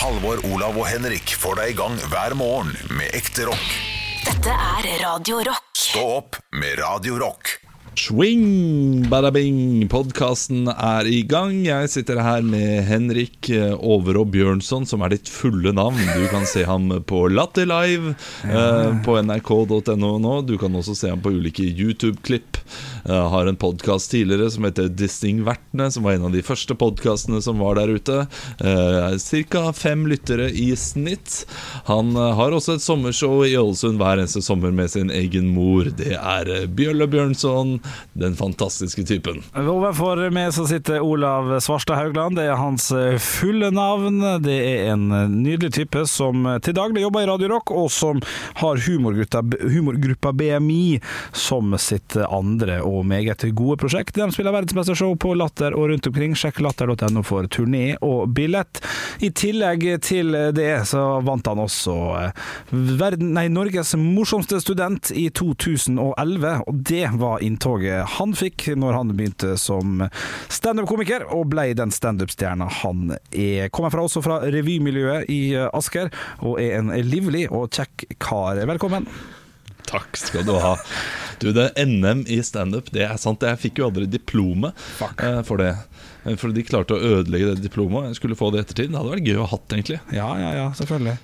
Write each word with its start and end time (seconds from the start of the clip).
Halvor, 0.00 0.38
Olav 0.48 0.78
og 0.80 0.86
Henrik 0.88 1.34
får 1.36 1.58
deg 1.58 1.74
i 1.74 1.76
gang 1.76 1.98
hver 2.08 2.32
morgen 2.38 2.70
med 2.96 3.12
ekte 3.18 3.44
rock. 3.50 3.66
Dette 4.24 4.54
er 4.54 4.86
Radio 5.02 5.42
Rock. 5.44 5.66
Stå 5.76 6.04
opp 6.22 6.38
med 6.56 6.78
Radio 6.80 7.18
Rock. 7.20 7.58
Swing, 8.00 9.02
badabing, 9.10 9.88
podkasten 9.92 10.70
er 10.72 11.08
i 11.10 11.20
gang. 11.28 11.58
Jeg 11.66 11.90
sitter 11.92 12.22
her 12.24 12.40
med 12.46 12.86
Henrik 12.88 13.50
eh, 13.52 13.74
Overå 13.76 14.22
Bjørnson, 14.30 14.86
som 14.88 15.04
er 15.04 15.12
ditt 15.12 15.28
fulle 15.28 15.74
navn. 15.76 15.98
Du 16.14 16.24
kan 16.32 16.46
se 16.48 16.62
ham 16.64 16.88
på 17.04 17.26
Latter 17.34 17.68
Live 17.68 18.14
eh, 18.46 18.94
på 19.04 19.18
nrk.no 19.20 20.14
nå. 20.22 20.34
Du 20.48 20.56
kan 20.62 20.80
også 20.80 20.96
se 20.96 21.12
ham 21.12 21.20
på 21.20 21.34
ulike 21.34 21.66
YouTube-klipp. 21.66 22.62
Eh, 23.04 23.28
har 23.30 23.46
en 23.46 23.56
podkast 23.56 24.10
tidligere 24.10 24.50
som 24.50 24.64
heter 24.64 24.88
Distingvertene, 24.88 25.90
som 25.90 26.02
var 26.02 26.12
en 26.12 26.24
av 26.24 26.32
de 26.32 26.42
første 26.42 26.74
podkastene 26.74 27.42
som 27.42 27.58
var 27.58 27.78
der 27.78 27.88
ute. 27.88 28.26
Eh, 28.58 29.44
Ca. 29.50 29.72
fem 29.72 30.06
lyttere 30.06 30.50
i 30.50 30.76
snitt. 30.76 31.46
Han 31.88 32.16
eh, 32.16 32.34
har 32.36 32.52
også 32.52 32.76
et 32.76 32.84
sommershow 32.84 33.44
i 33.46 33.56
Ålesund 33.58 34.00
hver 34.00 34.20
eneste 34.20 34.42
sommer 34.44 34.74
med 34.74 34.90
sin 34.90 35.10
egen 35.10 35.48
mor. 35.54 35.88
Det 35.96 36.16
er 36.16 36.50
Bjølle 36.66 37.08
Bjørnson, 37.10 37.78
den 38.12 38.36
fantastiske 38.36 39.04
typen. 39.08 39.42
Overfor 39.56 40.26
meg 40.34 40.52
så 40.54 40.66
sitter 40.68 41.00
Olav 41.04 41.56
Svarstad 41.64 42.00
Haugland. 42.00 42.36
Det 42.36 42.48
er 42.50 42.60
hans 42.60 42.90
fulle 43.24 43.70
navn. 43.74 44.20
Det 44.44 44.58
er 44.58 44.92
en 44.94 45.08
nydelig 45.40 45.72
type 45.80 46.04
som 46.10 46.46
til 46.64 46.76
daglig 46.76 47.04
jobber 47.06 47.24
i 47.24 47.30
Radio 47.30 47.52
Rock, 47.54 47.72
og 47.74 47.88
som 47.94 48.20
har 48.60 48.80
humorgruppa 48.84 50.32
BMI 50.36 51.00
som 51.32 51.74
sitt 51.80 52.16
andre 52.26 52.80
og 52.84 52.99
meget 53.06 53.44
gode 53.56 53.78
prosjekt. 53.80 54.14
De 54.16 54.28
spiller 54.32 54.54
verdensmestershow 54.54 55.14
på 55.20 55.34
Latter 55.38 55.76
og 55.76 55.90
rundt 55.90 56.06
omkring. 56.10 56.36
Sjekk 56.38 56.60
latter.no 56.64 57.22
for 57.26 57.48
turné 57.52 57.94
og 58.04 58.30
billett. 58.36 58.82
I 59.20 59.30
tillegg 59.36 59.86
til 60.04 60.36
det 60.56 60.70
så 60.88 61.20
vant 61.24 61.46
han 61.50 61.60
også 61.62 61.96
eh, 62.20 62.44
verden, 62.70 63.32
nei, 63.36 63.46
Norges 63.52 63.94
morsomste 63.98 64.60
student 64.62 65.10
i 65.16 65.28
2011, 65.34 66.52
og 66.66 66.82
det 66.90 67.06
var 67.20 67.44
inntoget 67.44 68.16
han 68.16 68.34
fikk 68.36 68.70
når 68.78 68.96
han 68.98 69.12
begynte 69.16 69.56
som 69.60 70.06
standup-komiker, 70.52 71.26
og 71.34 71.48
ble 71.52 71.70
den 71.78 71.92
standup-stjerna 71.94 72.68
han 72.82 73.16
er. 73.30 73.68
Kommer 73.74 73.92
fra, 73.92 74.06
også 74.06 74.22
fra 74.24 74.40
revymiljøet 74.50 75.30
i 75.32 75.42
Asker, 75.66 76.10
og 76.40 76.60
er 76.62 76.78
en 76.78 76.94
livlig 77.06 77.46
og 77.50 77.70
kjekk 77.74 78.08
kar. 78.22 78.60
Velkommen. 78.70 79.08
Takk 79.90 80.16
skal 80.20 80.44
du 80.46 80.52
ha. 80.62 80.76
Du, 81.42 81.48
det 81.56 81.64
er 81.74 81.86
NM 81.88 82.24
i 82.30 82.38
standup, 82.46 82.90
det 82.94 83.02
er 83.08 83.16
sant. 83.18 83.42
Jeg 83.42 83.58
fikk 83.62 83.80
jo 83.80 83.88
aldri 83.88 84.06
diplomet 84.12 84.76
eh, 85.18 85.40
for 85.48 85.58
det. 85.62 85.72
Eh, 86.24 86.36
For 86.38 86.52
de 86.54 86.62
klarte 86.68 86.94
å 86.94 87.00
ødelegge 87.20 87.54
det 87.56 87.64
diplomet. 87.68 88.10
Jeg 88.12 88.20
skulle 88.20 88.36
få 88.38 88.50
det 88.54 88.60
i 88.60 88.64
ettertid. 88.66 88.92
Det 88.92 89.00
hadde 89.00 89.14
vært 89.16 89.30
gøy 89.30 89.38
å 89.40 89.46
ha 89.46 89.52
hatt, 89.56 89.72
egentlig. 89.74 90.00
Ja, 90.14 90.28
ja, 90.38 90.50
ja, 90.60 90.66
selvfølgelig. 90.78 91.16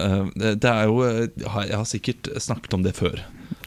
Eh, 0.00 0.24
det 0.54 0.70
er 0.70 0.84
jo 0.86 1.00
Jeg 1.02 1.50
har- 1.50 1.84
sikkert 1.90 2.30
snakket 2.40 2.74
om 2.78 2.82
det 2.86 2.94
før 2.96 3.20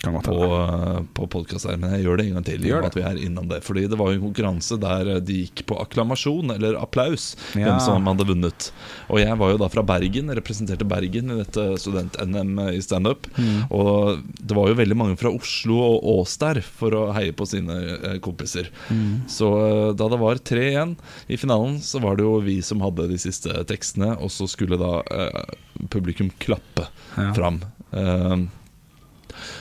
på, 0.04 0.36
eh, 0.44 1.02
på 1.16 1.28
podkast 1.32 1.66
her, 1.70 1.78
men 1.80 1.94
jeg 1.96 2.04
gjør 2.04 2.18
det 2.20 2.26
en 2.28 2.34
gang 2.38 2.46
til. 2.48 2.66
Gjør 2.68 2.82
det. 2.84 2.90
At 2.92 2.96
vi 2.98 3.04
er 3.08 3.20
innom 3.26 3.48
det 3.48 3.62
Fordi 3.64 3.86
det 3.88 3.98
var 3.98 4.12
jo 4.12 4.18
en 4.20 4.26
konkurranse 4.34 4.78
der 4.82 5.20
de 5.24 5.38
gikk 5.46 5.66
på 5.70 5.78
akklamasjon, 5.80 6.52
eller 6.56 6.76
applaus, 6.76 7.36
Ja. 7.56 7.66
hvem 7.70 7.80
som 7.80 8.06
hadde 8.06 8.26
vunnet. 8.28 8.72
Og 9.10 9.20
jeg 9.20 9.38
var 9.38 9.52
jo 9.52 9.58
da 9.58 9.68
fra 9.70 9.82
Bergen, 9.84 10.28
representerte 10.36 10.84
Bergen 10.88 11.32
i 11.32 11.44
dette 11.44 11.78
student-NM 11.80 12.60
i 12.76 12.82
standup. 12.82 13.28
Mm. 13.38 13.72
Og 13.72 14.20
det 14.46 14.56
var 14.56 14.68
jo 14.68 14.76
veldig 14.76 14.98
mange 14.98 15.18
fra 15.18 15.32
Oslo 15.32 15.80
og 15.80 16.04
Ås 16.20 16.38
der 16.38 16.62
for 16.62 16.92
å 16.92 17.14
heie 17.14 17.32
på 17.32 17.48
sine 17.48 17.72
eh, 18.04 18.20
kompiser. 18.20 18.70
Mm. 18.90 19.24
Så 19.28 19.48
eh, 19.90 19.94
da 19.96 20.10
det 20.10 20.20
var 20.20 20.36
3-1 20.36 20.98
i 21.30 21.38
finalen, 21.38 21.80
så 21.80 22.02
var 22.02 22.18
det 22.18 22.24
jo 22.28 22.42
vi 22.44 22.60
som 22.62 22.82
hadde 22.82 23.08
de 23.08 23.18
siste 23.18 23.50
tekstene, 23.66 24.18
og 24.20 24.30
så 24.30 24.48
skulle 24.50 24.78
da 24.78 25.00
eh, 25.12 25.56
publikum 25.90 26.30
klappe 26.40 26.90
Ja. 27.16 27.32
fram. 27.34 27.62
Eh, 27.94 28.38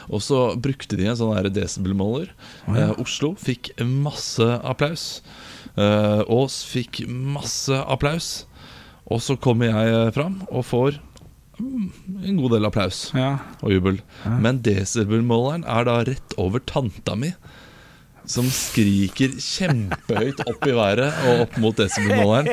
og 0.08 0.22
så 0.24 0.40
brukte 0.60 0.96
de 0.98 1.06
en 1.10 1.18
sånn 1.18 1.48
desibelmåler. 1.52 2.32
Oh, 2.68 2.74
ja. 2.76 2.88
eh, 2.90 3.00
Oslo 3.02 3.34
fikk 3.38 3.72
masse 3.82 4.46
applaus. 4.62 5.22
Eh, 5.76 6.22
Ås 6.28 6.62
fikk 6.68 7.04
masse 7.08 7.72
applaus. 7.86 8.44
Og 9.10 9.20
så 9.24 9.36
kommer 9.36 9.70
jeg 9.72 9.94
eh, 9.94 10.10
fram 10.14 10.40
og 10.50 10.64
får 10.68 10.98
mm, 11.58 11.88
en 12.28 12.36
god 12.40 12.54
del 12.56 12.68
applaus 12.68 13.00
Ja. 13.16 13.38
og 13.62 13.72
jubel. 13.74 14.00
Ja. 14.24 14.36
Men 14.44 14.60
desibelmåleren 14.64 15.64
er 15.68 15.88
da 15.88 15.98
rett 16.06 16.36
over 16.40 16.62
tanta 16.64 17.16
mi. 17.18 17.32
Som 18.28 18.46
skriker 18.54 19.32
kjempehøyt 19.34 20.42
opp 20.46 20.66
i 20.68 20.74
været 20.76 21.24
og 21.26 21.42
opp 21.46 21.56
mot 21.62 21.78
desibelmåleren. 21.78 22.52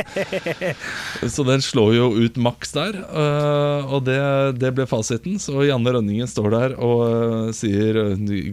Så 1.29 1.45
den 1.47 1.61
slår 1.63 1.93
jo 1.97 2.07
ut 2.17 2.39
maks 2.41 2.73
der, 2.73 2.97
øh, 3.05 3.93
og 3.93 4.03
det, 4.07 4.19
det 4.61 4.73
ble 4.77 4.87
fasiten. 4.89 5.37
Så 5.41 5.61
Janne 5.67 5.93
Rønningen 5.93 6.29
står 6.29 6.49
der 6.55 6.75
og 6.81 7.03
øh, 7.05 7.53
sier 7.55 8.01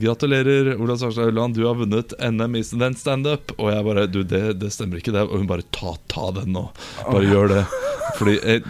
gratulerer, 0.02 0.74
Olav 0.76 1.00
Svarstad 1.00 1.32
Ulland, 1.32 1.56
du 1.56 1.64
har 1.66 1.78
vunnet 1.78 2.14
NM 2.20 2.60
i 2.60 2.64
student 2.66 3.00
standup. 3.00 3.54
Og 3.56 3.72
jeg 3.72 3.88
bare 3.88 4.06
du, 4.10 4.22
det, 4.26 4.44
det 4.60 4.72
stemmer 4.74 5.00
ikke, 5.00 5.14
det. 5.16 5.24
Og 5.26 5.40
hun 5.40 5.50
bare 5.50 5.66
ta, 5.74 5.96
ta 6.10 6.30
den 6.36 6.52
nå. 6.56 6.68
Bare 7.06 7.28
gjør 7.28 7.52
det. 7.54 7.64
Fordi, 8.16 8.38
eh, 8.42 8.62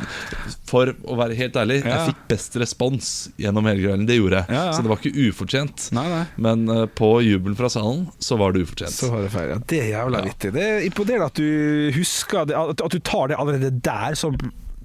for 0.66 0.90
å 1.06 1.16
være 1.18 1.36
helt 1.38 1.56
ærlig, 1.60 1.78
Ja. 1.84 1.94
jeg 2.00 2.10
fikk 2.12 2.22
best 2.32 2.56
respons 2.58 3.10
gjennom 3.38 3.66
hele 3.70 3.84
kvelden. 3.84 4.06
Det 4.08 4.16
gjorde 4.18 4.40
jeg. 4.42 4.50
Ja, 4.56 4.64
ja. 4.66 4.72
Så 4.76 4.82
det 4.82 4.90
var 4.90 4.98
ikke 5.02 5.28
ufortjent. 5.30 5.88
Nei, 5.96 6.06
nei. 6.10 6.24
Men 6.36 6.66
uh, 6.68 6.84
på 6.98 7.10
jubelen 7.22 7.56
fra 7.58 7.70
salen 7.72 8.06
så 8.18 8.38
var 8.40 8.52
det 8.56 8.64
ufortjent. 8.66 8.94
Så 8.96 9.10
var 9.12 9.22
det 9.26 9.32
feil. 9.34 9.50
Ja, 9.54 9.58
det 9.72 9.80
er 9.84 9.90
jævla 9.94 10.22
vittig. 10.26 10.52
Det 10.56 10.66
er 10.66 10.86
imponerende 10.88 11.30
at 11.30 11.40
du 11.40 11.90
husker 11.96 12.46
det, 12.50 12.56
at, 12.58 12.82
at 12.88 12.96
du 12.96 12.98
tar 13.06 13.30
det 13.32 13.38
allerede 13.38 13.70
der 13.86 14.18
som 14.18 14.34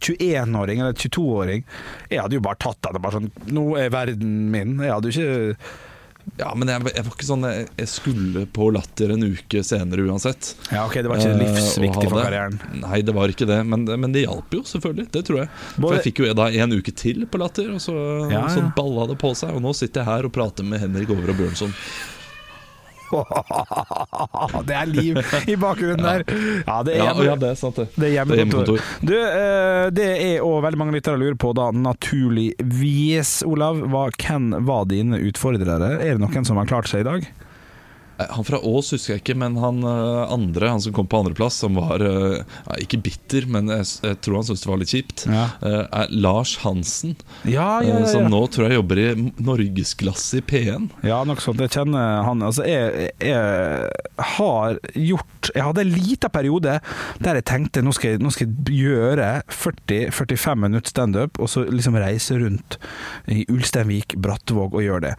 21-åring 0.02 0.80
eller 0.81 0.94
22-åring. 0.97 1.64
Jeg 2.09 2.22
hadde 2.24 2.38
jo 2.40 2.42
bare 2.46 2.58
tatt 2.62 2.81
det. 2.88 3.02
Bare 3.02 3.19
sånn 3.19 3.31
Nå 3.53 3.66
er 3.78 3.92
verden 3.94 4.50
min. 4.53 4.78
Jeg 4.81 4.94
hadde 4.96 5.12
jo 5.12 5.25
ikke 5.25 5.90
Ja, 6.38 6.52
men 6.56 6.70
jeg, 6.70 6.84
jeg 6.96 7.04
var 7.06 7.16
ikke 7.16 7.28
sånn 7.28 7.46
jeg, 7.48 7.66
jeg 7.80 7.90
skulle 7.92 8.44
på 8.54 8.68
Latter 8.74 9.14
en 9.16 9.26
uke 9.26 9.64
senere 9.66 10.06
uansett. 10.06 10.52
Ja, 10.72 10.86
ok, 10.86 11.00
det 11.02 11.09
var 11.12 11.22
ikke 11.22 11.32
Eh, 11.34 11.42
livsviktig 11.42 12.08
for 12.12 12.22
karrieren. 12.24 12.59
Nei, 12.82 13.02
det 13.06 13.16
var 13.18 13.34
ikke 13.34 13.48
det, 13.50 13.59
men, 13.66 13.86
men 13.90 14.14
det 14.16 14.26
hjalp 14.26 14.54
jo 14.58 14.62
selvfølgelig. 14.68 15.08
Det 15.14 15.26
tror 15.28 15.42
jeg. 15.44 15.52
For 15.76 15.98
jeg 15.98 16.06
fikk 16.10 16.24
jo 16.24 16.31
da 16.38 16.48
en 16.64 16.78
uke 16.78 16.94
til 16.94 17.26
på 17.26 17.42
Latter, 17.42 17.74
og 17.76 17.81
så, 17.84 17.96
Ja, 18.31 18.46
så 18.54 18.64
balla 18.78 19.08
det 19.12 19.18
på 19.22 19.34
seg. 19.38 19.54
Og 19.58 19.62
nå 19.66 19.74
sitter 19.78 20.04
jeg 20.04 20.12
her 20.12 20.30
og 20.30 20.34
prater 20.36 20.68
med 20.68 20.81
Henrik 20.84 21.10
Over 21.14 21.34
og 21.34 21.42
Bjørnson. 21.42 21.74
det 24.68 24.76
er 24.78 24.90
liv 24.90 25.20
i 25.52 25.56
bakgrunnen 25.60 26.02
der. 26.06 26.24
Ja, 26.68 26.78
det 26.88 26.96
er 26.96 27.02
Ja, 27.02 27.06
hjemme- 27.12 27.26
ja, 27.28 27.36
det 27.42 27.50
er 27.52 27.60
sant, 27.60 27.76
det. 27.82 27.88
Det 27.96 28.08
er 28.10 28.14
hjemmekontor. 28.20 28.82
Du, 29.02 29.14
eh, 29.18 29.90
det 29.96 30.10
er 30.16 30.46
òg 30.46 30.62
veldig 30.68 30.80
mange 30.82 30.96
lyttere 30.98 31.20
lurer 31.22 31.38
på, 31.42 31.54
da, 31.58 31.70
naturligvis, 31.76 33.42
Olav, 33.48 33.82
hva, 33.92 34.08
hvem 34.22 34.52
var 34.68 34.86
dine 34.92 35.20
utfordrere? 35.30 35.96
Er 36.02 36.18
det 36.18 36.22
noen 36.24 36.46
som 36.48 36.58
har 36.62 36.70
klart 36.70 36.90
seg 36.92 37.04
i 37.06 37.10
dag? 37.10 37.28
Eh, 38.22 38.32
Han 38.36 38.46
fra 38.48 38.59
Ås 38.62 38.92
husker 38.96 39.16
jeg 39.16 39.24
ikke, 39.24 39.36
men 39.42 39.58
han 39.62 39.82
eh, 39.84 40.34
andre, 40.34 40.70
han 40.76 40.82
som 40.84 40.94
kom 40.96 41.08
på 41.12 41.20
andreplass, 41.24 41.59
som 41.64 41.76
var 41.80 42.04
eh, 42.06 42.44
ikke 42.84 43.02
bitter, 43.06 43.48
men 43.52 43.70
jeg, 43.74 43.88
jeg 44.06 44.20
tror 44.24 44.40
han 44.40 44.48
syntes 44.50 44.66
det 44.66 44.72
var 44.72 44.82
litt 44.84 44.94
kjipt, 44.96 45.26
Ja. 45.32 45.46
er 45.62 46.12
Lars 46.12 46.56
Hansen. 46.64 47.16
Ja, 47.48 47.81
ja, 47.86 48.02
Som 48.10 48.28
nå 48.31 48.42
tror 48.52 48.68
jeg 48.70 48.78
jobber 48.80 49.00
i 49.02 49.08
norgesklasse 49.42 50.42
i 50.42 50.46
P1. 50.46 50.90
Ja, 51.08 51.22
noe 51.28 51.42
sånt. 51.42 51.62
Jeg 51.62 51.74
kjenner 51.74 52.24
han 52.26 52.42
Altså, 52.46 52.64
jeg, 52.68 53.12
jeg 53.22 53.90
har 54.38 54.78
gjort 54.98 55.50
Jeg 55.54 55.64
hadde 55.66 55.84
en 55.86 55.92
liten 55.94 56.31
periode 56.34 56.78
der 57.22 57.38
jeg 57.40 57.46
tenkte 57.50 57.81
nå 57.86 57.92
skal 57.96 58.16
jeg, 58.16 58.22
nå 58.24 58.31
skal 58.34 58.50
jeg 58.50 58.76
gjøre 58.81 59.28
40-45 59.52 60.60
minutter 60.62 60.92
standup, 60.94 61.40
og 61.42 61.50
så 61.52 61.64
liksom 61.70 61.98
reise 62.02 62.38
rundt 62.42 62.78
i 63.31 63.44
Ulsteinvik, 63.52 64.16
Brattvåg 64.22 64.76
og 64.78 64.84
gjøre 64.86 65.04
det. 65.10 65.14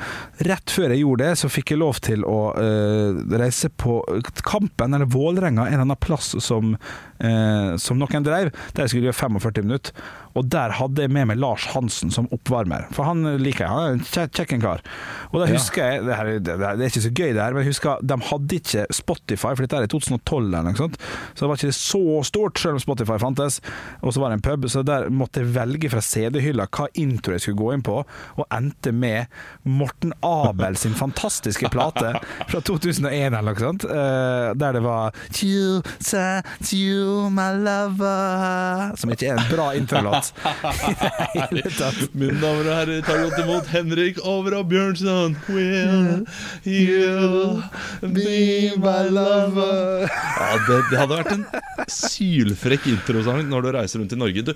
Rett 0.49 0.73
før 0.75 0.93
jeg 0.95 1.03
gjorde 1.03 1.27
det, 1.29 1.39
så 1.43 1.51
fikk 1.53 1.73
jeg 1.75 1.81
lov 1.83 1.99
til 2.05 2.25
å 2.29 2.39
eh, 2.59 2.92
reise 3.39 3.69
på 3.69 4.23
Kampen, 4.43 4.95
eller 4.95 5.05
Vålerenga, 5.05 5.67
en 5.67 5.73
eller 5.73 5.87
annen 5.89 5.97
plass 5.97 6.35
som, 6.45 6.77
eh, 7.23 7.73
som 7.81 8.01
noen 8.01 8.27
drev, 8.27 8.51
der 8.75 8.85
jeg 8.85 8.93
skulle 8.95 9.09
gjøre 9.11 9.21
45 9.23 9.65
minutter. 9.67 10.05
Og 10.39 10.47
der 10.49 10.73
hadde 10.79 11.05
jeg 11.05 11.13
med 11.13 11.29
meg 11.29 11.41
Lars 11.43 11.67
Hansen 11.75 12.13
som 12.13 12.29
oppvarmer, 12.33 12.87
for 12.97 13.05
han 13.05 13.21
liker 13.43 13.67
jeg. 13.67 13.73
Han 13.73 13.83
er 13.85 13.97
en 13.99 14.05
kjekken 14.07 14.33
kjekk 14.33 14.63
kar. 14.63 14.85
Og 15.31 15.43
da 15.43 15.49
husker 15.51 15.85
jeg 15.91 16.05
det, 16.07 16.17
her, 16.17 16.31
er- 16.33 16.41
det, 16.47 16.55
er 16.57 16.85
ikke 16.89 17.05
så 17.05 17.13
gøy, 17.13 17.33
det 17.37 17.43
her, 17.43 17.53
men 17.57 17.65
jeg 17.67 17.73
husker 17.75 18.01
de 18.13 18.19
hadde 18.31 18.59
ikke 18.59 18.87
Spotify, 18.97 19.53
for 19.53 19.65
dette 19.67 19.81
er 19.83 19.89
i 19.89 19.93
2012 19.93 20.39
eller 20.47 20.67
noe 20.71 20.81
sånt. 20.81 20.97
Så 21.35 21.45
det 21.45 21.51
var 21.51 21.61
ikke 21.61 21.77
så 21.77 22.03
stort, 22.29 22.63
selv 22.63 22.79
om 22.79 22.83
Spotify 22.85 23.19
fantes. 23.21 23.61
Og 24.01 24.15
så 24.17 24.23
var 24.23 24.33
det 24.33 24.41
en 24.41 24.47
pub, 24.47 24.69
så 24.73 24.85
der 24.87 25.09
måtte 25.13 25.43
jeg 25.43 25.53
velge 25.55 25.93
fra 25.93 26.03
CD-hylla 26.05 26.69
hva 26.73 26.89
intro 27.03 27.37
jeg 27.37 27.45
skulle 27.45 27.61
gå 27.61 27.71
inn 27.77 27.85
på, 27.87 27.99
og 28.01 28.57
endte 28.57 28.95
med 28.97 29.29
Morten 29.69 30.15
Abel 30.25 30.79
sin 30.81 30.97
fantastiske 30.97 31.69
plate 31.73 32.15
fra 32.51 32.63
2001 32.65 33.37
eller 33.37 33.53
noe 33.53 33.61
sånt, 33.63 33.85
eh, 33.85 34.49
der 34.59 34.79
det 34.79 34.85
var 34.85 35.13
sa, 35.33 36.25
chill, 36.65 37.12
You 37.13 37.29
my 37.31 37.53
lover 37.61 38.93
Som 38.97 39.13
ikke 39.13 39.33
er 39.33 39.41
en 39.41 39.49
bra 39.51 39.67
introlåt. 39.77 40.31
Mine 42.19 42.39
damer 42.41 42.69
og 42.69 42.73
herrer, 42.73 43.03
ta 43.05 43.17
godt 43.21 43.41
imot 43.43 43.69
Henrik 43.73 44.21
Over 44.25 44.57
og 44.61 44.71
Bjørnson. 44.71 45.37
Will 45.53 46.25
you 46.65 47.61
be 48.01 48.73
my 48.81 49.11
lover? 49.13 50.07
Ja, 50.09 50.49
det, 50.69 50.79
det 50.91 51.01
hadde 51.01 51.19
vært 51.21 51.35
en 51.35 51.45
sylfrekk 51.93 52.89
introsang 52.95 53.43
når 53.51 53.67
du 53.67 53.71
reiser 53.77 54.03
rundt 54.03 54.15
i 54.17 54.21
Norge. 54.21 54.47
Du, 54.49 54.53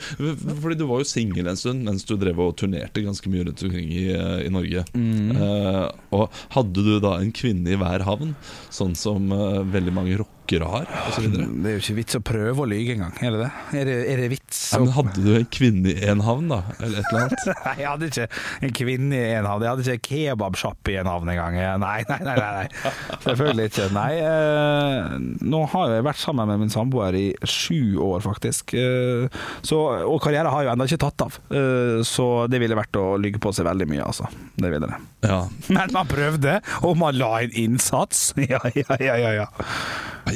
fordi 0.63 0.79
du 0.81 0.87
var 0.89 1.03
jo 1.03 1.11
singel 1.11 1.51
en 1.51 1.61
stund 1.61 1.85
mens 1.87 2.07
du 2.09 2.15
drev 2.21 2.41
og 2.43 2.55
turnerte 2.61 3.05
ganske 3.05 3.33
mye 3.33 3.49
rundt 3.49 3.67
omkring 3.67 3.93
i, 3.93 4.07
i 4.47 4.53
Norge. 4.53 4.87
Eh, 4.97 5.83
og 6.17 6.41
hadde 6.57 6.87
du 6.89 6.97
da 7.05 7.19
en 7.21 7.35
kvinne 7.37 7.75
i 7.75 7.81
hver 7.81 8.07
havn, 8.07 8.33
sånn 8.73 8.97
som 8.99 9.29
uh, 9.35 9.61
veldig 9.73 9.95
mange 9.97 10.17
rockere 10.47 10.69
har, 10.71 10.87
osv.? 11.11 11.27
Det 11.35 11.71
er 11.71 11.77
jo 11.77 11.83
ikke 11.83 11.97
vits 11.97 12.17
å 12.19 12.23
prøve 12.25 12.63
å 12.63 12.69
lyge 12.69 12.95
engang, 12.95 13.15
er 13.21 13.35
det 13.35 13.41
det? 13.43 13.51
Er 13.81 13.89
det, 13.89 13.97
er 14.13 14.21
det 14.23 14.29
vits? 14.31 14.61
Ja, 14.73 14.81
men 14.83 14.93
hadde 14.95 15.23
du 15.25 15.31
en 15.35 15.49
kvinne 15.51 15.93
i 15.93 16.07
en 16.07 16.23
havn, 16.23 16.49
da? 16.51 16.61
Eller 16.79 17.01
et 17.01 17.11
eller 17.11 17.25
annet? 17.27 17.47
Nei, 17.67 17.75
jeg 17.81 17.89
hadde 17.91 18.11
ikke 18.11 18.27
en 18.67 18.75
kvinne 18.79 19.19
i 19.19 19.35
en 19.37 19.49
havn. 19.49 19.65
Jeg 19.67 19.73
hadde 19.73 19.97
ikke 19.97 20.11
kebabsjappe 20.13 20.95
i 20.95 20.99
en 21.01 21.11
havn 21.11 21.33
engang. 21.33 21.59
Nei, 21.83 21.99
nei, 22.09 22.19
nei, 22.27 22.37
nei, 22.39 22.51
nei. 22.61 22.93
Selvfølgelig 23.25 23.69
ikke. 23.73 23.89
Nei, 23.97 24.11
eh, 24.23 25.17
nå 25.47 25.63
har 25.75 25.97
jeg 25.97 26.07
vært 26.07 26.23
sammen 26.23 26.51
med 26.51 26.63
min 26.63 26.73
samboer 26.73 27.19
i 27.19 27.27
sju 27.43 27.99
år, 28.03 28.23
faktisk. 28.27 28.77
Eh, 28.79 29.27
så, 29.67 29.83
og 30.07 30.21
karrieren 30.25 30.53
har 30.53 30.67
jo 30.67 30.75
ennå 30.75 30.89
ikke 30.89 31.03
tatt 31.07 31.27
av. 31.27 31.41
Eh, 31.51 32.01
så 32.07 32.29
det 32.51 32.63
ville 32.63 32.79
vært 32.79 33.01
å 33.01 33.09
lyge 33.21 33.43
på 33.43 33.55
seg 33.57 33.69
veldig 33.69 33.91
mye, 33.91 34.07
altså. 34.07 34.31
Det 34.57 34.71
ville 34.73 34.91
det. 34.91 35.03
Ja. 35.27 35.43
Men 35.77 35.95
man 35.97 36.11
prøvde, 36.11 36.61
og 36.87 36.99
man 37.01 37.19
la 37.19 37.35
en 37.45 37.59
innsats. 37.67 38.29
Ja, 38.47 38.61
ja, 38.79 38.95
ja, 39.03 39.15
ja. 39.19 39.31
ja. 39.35 39.47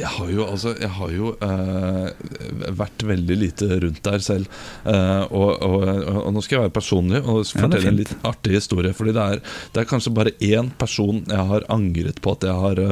Jeg 0.01 0.13
har 0.17 0.33
jo, 0.33 0.45
altså, 0.49 0.75
jeg 0.81 0.91
har 0.97 1.15
jo 1.15 1.33
eh, 1.47 2.75
vært 2.81 3.07
veldig 3.07 3.39
lite 3.39 3.71
rundt 3.85 4.03
der 4.07 4.25
selv. 4.25 4.61
Eh, 4.89 5.25
og, 5.29 5.51
og, 5.61 5.89
og, 5.89 6.29
nå 6.35 6.45
skal 6.45 6.59
jeg 6.59 6.67
være 6.69 6.77
personlig 6.81 7.23
og 7.23 7.43
fortelle 7.49 7.93
en 7.93 8.01
litt 8.01 8.15
artig 8.27 8.59
historie. 8.59 8.95
Fordi 8.97 9.17
det 9.17 9.27
er, 9.35 9.43
det 9.75 9.83
er 9.83 9.91
kanskje 9.91 10.15
bare 10.17 10.37
én 10.41 10.71
person 10.81 11.25
jeg 11.25 11.51
har 11.53 11.67
angret 11.73 12.23
på 12.25 12.37
at 12.37 12.49
jeg 12.49 12.63
har, 12.67 12.85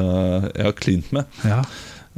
jeg 0.52 0.68
har 0.68 0.76
klint 0.78 1.14
med. 1.16 1.38
ja. 1.48 1.62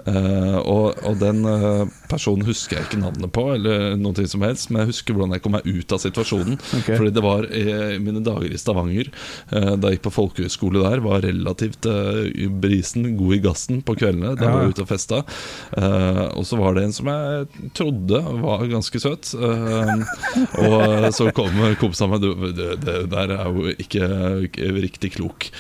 Uh, 0.06 0.58
og, 0.64 1.00
og 1.04 1.18
den 1.20 1.42
eh, 1.44 1.82
personen 2.10 2.46
husker 2.48 2.78
jeg 2.78 2.88
ikke 2.88 3.02
navnet 3.02 3.32
på, 3.34 3.46
eller 3.56 3.94
noe 4.00 4.16
ting 4.16 4.28
som 4.30 4.42
helst 4.46 4.70
men 4.70 4.84
jeg 4.84 4.92
husker 4.92 5.16
hvordan 5.16 5.36
jeg 5.36 5.44
kom 5.44 5.54
meg 5.56 5.66
ut 5.68 5.94
av 5.94 6.02
situasjonen. 6.02 6.58
Okay. 6.80 6.96
Fordi 6.96 7.12
det 7.14 7.24
var 7.24 7.46
i 7.46 7.64
mine 8.02 8.22
dager 8.24 8.50
i 8.50 8.60
Stavanger, 8.60 9.10
eh, 9.50 9.72
da 9.76 9.90
jeg 9.90 9.98
gikk 9.98 10.06
på 10.08 10.14
folkehøyskole 10.16 10.84
der, 10.84 11.02
var 11.04 11.24
relativt 11.24 11.88
i 11.90 12.48
brisen, 12.62 13.08
god 13.18 13.36
i 13.36 13.40
gassen 13.44 13.82
på 13.86 13.96
kveldene. 14.00 14.34
Da 14.38 14.50
var 14.50 14.64
jeg 14.64 14.74
ute 14.74 14.84
og 14.84 14.90
festa. 14.90 15.22
Eh, 15.78 16.24
og 16.38 16.46
så 16.48 16.58
var 16.60 16.76
det 16.76 16.86
en 16.86 16.96
som 16.96 17.10
jeg 17.10 17.70
trodde 17.76 18.22
var 18.44 18.66
ganske 18.70 19.02
søt. 19.02 19.32
eh, 19.34 19.94
og 20.60 21.08
så 21.16 21.30
kom 21.36 21.58
kompisen 21.80 22.10
min 22.10 22.22
du, 22.22 22.30
det, 22.56 22.96
der 23.10 23.34
er 23.36 23.46
jo 23.50 23.70
ikke, 23.72 24.06
ikke 24.48 24.70
riktig 24.76 25.12
klok. 25.16 25.50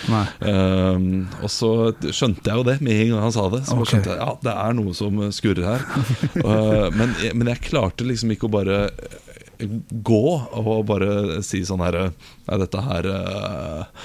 Og 0.40 1.50
så 1.52 1.72
skjønte 2.10 2.50
jeg 2.50 2.60
jo 2.60 2.66
det 2.66 2.78
med 2.84 2.96
en 2.96 3.14
gang 3.14 3.26
han 3.28 3.34
sa 3.34 3.46
det. 3.52 3.64
Så 3.68 3.76
okay. 3.76 3.94
Skjønte 3.94 4.14
jeg 4.14 4.20
ja, 4.20 4.32
det 4.44 4.54
er 4.54 4.76
noe 4.76 4.96
som 4.96 5.22
skurrer 5.34 5.66
her. 5.66 5.86
Uh, 6.40 6.88
men, 6.96 7.14
men 7.36 7.52
jeg 7.52 7.64
klarte 7.68 8.06
liksom 8.06 8.32
ikke 8.34 8.48
å 8.48 8.54
bare 8.54 8.78
eh, 9.60 9.68
gå 9.90 10.24
og 10.56 10.84
bare 10.88 11.40
si 11.46 11.62
sånn 11.68 11.84
her 11.84 11.98
Nei, 12.10 12.58
dette 12.62 12.84
her 12.86 13.08
uh, 13.12 14.04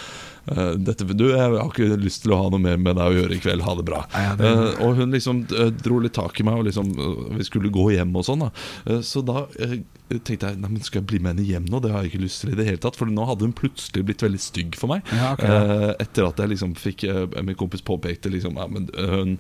dette, 0.78 1.08
du, 1.18 1.24
Jeg 1.32 1.40
har 1.42 1.70
ikke 1.72 1.98
lyst 1.98 2.22
til 2.24 2.34
å 2.36 2.38
ha 2.44 2.50
noe 2.54 2.62
mer 2.62 2.78
med 2.78 2.96
deg 3.00 3.06
å 3.10 3.16
gjøre 3.18 3.34
i 3.36 3.42
kveld. 3.42 3.64
Ha 3.66 3.74
det 3.80 3.86
bra. 3.88 4.04
Ja, 4.14 4.36
det- 4.36 4.52
Uh, 4.56 4.82
og 4.86 4.96
hun 5.00 5.12
liksom 5.12 5.44
uh, 5.52 5.70
dro 5.74 5.98
litt 6.00 6.14
tak 6.14 6.38
i 6.40 6.44
meg, 6.46 6.60
og 6.62 6.66
liksom, 6.68 6.92
vi 7.38 7.44
skulle 7.48 7.72
gå 7.74 7.88
hjem 7.96 8.14
og 8.16 8.26
sånn. 8.28 8.46
da 8.46 8.52
Uh, 8.86 9.02
Så 9.02 9.24
da 9.26 9.46
uh, 9.50 9.76
tenkte 10.22 10.52
jeg 10.52 10.60
Nei, 10.62 10.70
men 10.70 10.82
skal 10.86 11.02
jeg 11.02 11.08
bli 11.10 11.20
med 11.20 11.34
henne 11.36 11.48
hjem 11.50 11.66
nå? 11.66 11.80
Det 11.82 11.92
har 11.92 12.04
jeg 12.06 12.14
ikke 12.14 12.24
lyst 12.28 12.42
til 12.44 12.54
i 12.54 12.56
det 12.60 12.68
hele 12.68 12.78
tatt. 12.84 12.96
For 13.00 13.10
nå 13.10 13.26
hadde 13.26 13.48
hun 13.48 13.56
plutselig 13.58 14.06
blitt 14.06 14.22
veldig 14.22 14.40
stygg 14.44 14.78
for 14.78 14.92
meg. 14.94 15.02
Ja, 15.12 15.32
ok. 15.34 15.44
Eh, 15.50 15.90
etter 16.06 16.28
at 16.30 16.38
jeg 16.44 16.54
liksom 16.54 16.76
fikk 16.78 17.04
eh, 17.10 17.26
Min 17.42 17.58
kompis 17.58 17.82
påpekte 17.82 18.30
liksom 18.30 18.56
ja, 18.62 18.68
men 18.70 18.86
eh, 18.94 19.16
hun, 19.18 19.38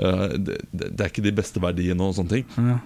eh, 0.00 0.26
det, 0.40 0.60
det 0.72 0.92
det 0.96 1.04
er 1.04 1.10
ikke 1.12 1.26
de 1.28 1.32
beste 1.36 1.60
verdiene 1.60 2.00
og 2.08 2.14
sånne 2.16 2.32
ting. 2.38 2.46
Ja. 2.56 2.78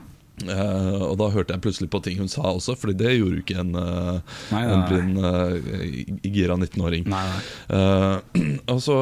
Eh, 0.49 1.03
og 1.05 1.17
da 1.21 1.29
hørte 1.35 1.55
jeg 1.55 1.65
plutselig 1.65 1.91
på 1.93 2.01
ting 2.05 2.21
hun 2.21 2.31
sa 2.31 2.45
også, 2.53 2.77
Fordi 2.79 2.97
det 2.99 3.17
gjorde 3.17 3.39
jo 3.39 3.45
ikke 3.45 3.59
en, 3.61 3.75
uh, 3.77 4.39
Nei, 4.51 4.63
nei, 4.65 4.75
en 4.75 4.85
blind 4.89 5.19
uh, 5.21 6.31
gira 6.35 6.57
19-åring. 6.57 7.09
Nei, 7.11 7.25
nei. 7.31 7.41
Eh, 7.77 8.55
og 8.73 8.83
så 8.85 9.01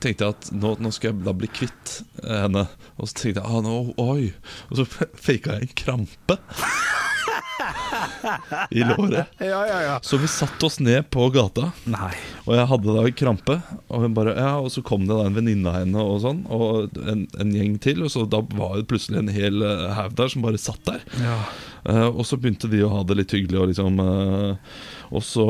tenkte 0.00 0.24
jeg 0.24 0.36
at 0.36 0.50
nå, 0.54 0.76
nå 0.82 0.92
skal 0.94 1.12
jeg 1.12 1.26
da 1.26 1.36
bli 1.36 1.50
kvitt 1.52 1.98
henne. 2.22 2.66
Og 2.96 3.10
så 3.10 3.22
tenkte 3.22 3.42
jeg 3.42 3.48
ah, 3.48 3.60
nå, 3.64 3.76
oi 4.02 4.30
Og 4.70 4.80
så 4.80 4.88
faka 5.26 5.58
jeg 5.58 5.68
en 5.68 5.76
krampe 5.84 6.40
i 8.70 8.84
låret. 8.84 9.26
Ja, 9.38 9.60
ja, 9.66 9.78
ja. 9.82 9.94
Så 10.02 10.16
vi 10.16 10.28
satte 10.28 10.66
oss 10.66 10.78
ned 10.80 11.10
på 11.10 11.28
gata. 11.34 11.70
Nei. 11.84 12.12
Og 12.46 12.54
jeg 12.56 12.68
hadde 12.70 12.96
da 12.96 13.04
krampe, 13.18 13.58
og, 13.88 14.02
hun 14.04 14.14
bare, 14.16 14.34
ja, 14.38 14.52
og 14.62 14.70
så 14.72 14.82
kom 14.86 15.06
det 15.08 15.16
da 15.16 15.26
en 15.28 15.36
venninne 15.36 15.70
av 15.70 15.80
henne 15.80 16.04
og 16.04 16.20
sånn, 16.24 16.44
og 16.54 16.98
en, 17.02 17.26
en 17.40 17.56
gjeng 17.56 17.78
til. 17.84 18.04
Og 18.06 18.12
så 18.14 18.24
da 18.30 18.42
var 18.54 18.78
det 18.78 18.88
plutselig 18.90 19.22
en 19.22 19.32
hel 19.32 19.64
eh, 19.66 19.88
haug 19.98 20.16
der 20.18 20.32
som 20.32 20.46
bare 20.46 20.60
satt 20.62 20.84
der. 20.88 21.02
Ja. 21.22 21.40
Eh, 21.88 22.06
og 22.08 22.24
så 22.28 22.38
begynte 22.40 22.70
de 22.70 22.84
å 22.84 22.92
ha 22.92 23.02
det 23.06 23.18
litt 23.20 23.34
hyggelig, 23.36 23.60
og 23.60 23.70
liksom 23.70 24.00
uh, 24.02 24.56
Og 25.14 25.22
så 25.24 25.44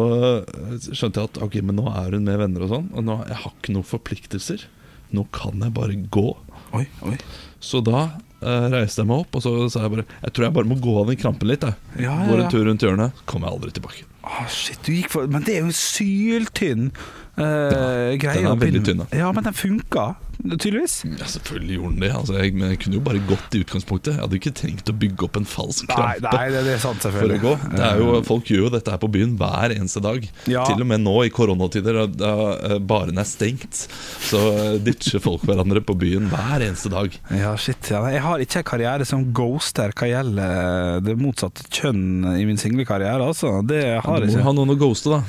skjønte 0.92 1.22
jeg 1.22 1.30
at 1.30 1.40
ok, 1.42 1.60
men 1.66 1.80
nå 1.80 1.88
er 1.90 2.14
hun 2.14 2.26
med 2.28 2.40
venner 2.42 2.66
og 2.66 2.74
sånn, 2.74 2.90
og 2.94 3.06
nå, 3.06 3.20
jeg 3.30 3.42
har 3.44 3.54
ikke 3.54 3.74
noen 3.76 3.88
forpliktelser. 3.88 4.68
Nå 5.16 5.24
kan 5.34 5.64
jeg 5.64 5.74
bare 5.76 5.96
gå. 6.12 6.28
Oi, 6.76 6.84
oi. 7.08 7.16
Så 7.60 7.80
da 7.84 8.04
uh, 8.42 8.66
reiste 8.72 9.02
jeg 9.02 9.10
meg 9.10 9.24
opp, 9.24 9.38
og 9.38 9.42
så 9.44 9.52
sa 9.72 9.82
jeg 9.84 9.94
bare 9.96 10.04
Jeg 10.22 10.34
tror 10.34 10.46
jeg 10.46 10.56
bare 10.58 10.70
må 10.70 10.78
gå 10.82 10.94
av 11.00 11.10
den 11.10 11.18
krampen 11.20 11.50
litt. 11.50 11.66
Jeg. 11.66 12.04
Ja, 12.04 12.14
ja, 12.14 12.28
Går 12.30 12.44
en 12.44 12.52
tur 12.52 12.66
rundt 12.68 12.84
hjørnet, 12.86 13.22
kommer 13.28 13.48
jeg 13.48 13.58
aldri 13.58 13.74
tilbake. 13.78 14.06
Ah, 14.28 14.44
shit, 14.52 14.78
du 14.84 14.92
gikk 14.92 15.08
for 15.14 15.30
Men 15.30 15.46
det 15.46 15.56
er 15.56 15.64
jo 15.64 15.74
syltynn 15.74 16.90
uh, 17.38 18.14
ja, 18.18 18.32
den 18.34 18.46
er 18.52 18.56
veldig 18.64 18.82
tynn. 18.86 19.04
Ja, 19.14 19.28
men 19.32 19.44
den 19.46 19.54
funka, 19.56 20.06
tydeligvis. 20.44 21.00
Ja, 21.18 21.26
selvfølgelig 21.30 21.76
gjorde 21.78 21.92
den 21.94 22.02
det. 22.04 22.10
Altså, 22.18 22.34
jeg, 22.38 22.54
men 22.54 22.70
jeg 22.72 22.78
kunne 22.82 22.98
jo 22.98 23.02
bare 23.06 23.22
gått 23.28 23.56
i 23.58 23.62
utgangspunktet. 23.64 24.12
Jeg 24.16 24.22
hadde 24.24 24.38
ikke 24.38 24.52
trengt 24.60 24.92
å 24.92 24.94
bygge 25.02 25.26
opp 25.28 25.38
en 25.40 25.48
falsk 25.48 25.88
krampe. 25.90 26.32
nei 26.34 26.44
det, 26.54 26.62
det 26.68 26.74
er 26.76 26.82
sant, 26.82 27.02
selvfølgelig 27.04 27.40
For 27.40 27.48
å 27.48 27.56
gå. 27.56 27.72
Det 27.78 27.84
er 27.88 28.02
jo, 28.02 28.12
folk 28.28 28.52
gjør 28.52 28.62
jo 28.66 28.70
dette 28.76 28.94
her 28.94 29.00
på 29.02 29.10
byen 29.16 29.34
hver 29.40 29.74
eneste 29.76 30.02
dag. 30.04 30.28
Ja. 30.50 30.64
Til 30.68 30.84
og 30.84 30.90
med 30.92 31.02
nå 31.04 31.16
i 31.26 31.32
koronatider, 31.34 32.00
da- 32.14 32.34
eh, 32.70 32.76
baren 32.78 33.18
er 33.22 33.28
stengt, 33.28 33.84
så 34.28 34.42
eh, 34.54 34.78
ditcher 34.86 35.22
folk 35.24 35.42
hverandre 35.48 35.82
på 35.84 35.96
byen 35.98 36.30
hver 36.32 36.66
eneste 36.68 36.92
dag. 36.94 37.18
Ja, 37.34 37.54
shit. 37.58 37.90
Ja. 37.90 38.04
Jeg 38.12 38.22
har 38.24 38.44
ikke 38.44 38.62
en 38.62 38.68
karriere 38.74 39.08
som 39.08 39.26
ghoster 39.34 39.92
hva 39.98 40.08
gjelder 40.10 41.02
det 41.04 41.18
motsatte 41.18 41.66
kjønn 41.74 42.34
i 42.38 42.46
min 42.48 42.58
singlekarriere, 42.60 43.20
altså. 43.26 43.58
Det 43.66 43.82
har 44.04 44.22
Du 44.22 44.26
jeg 44.28 44.32
må 44.32 44.38
ikke. 44.38 44.46
ha 44.48 44.56
noen 44.56 44.74
å 44.74 44.78
ghoste, 44.80 45.10
da. 45.18 45.22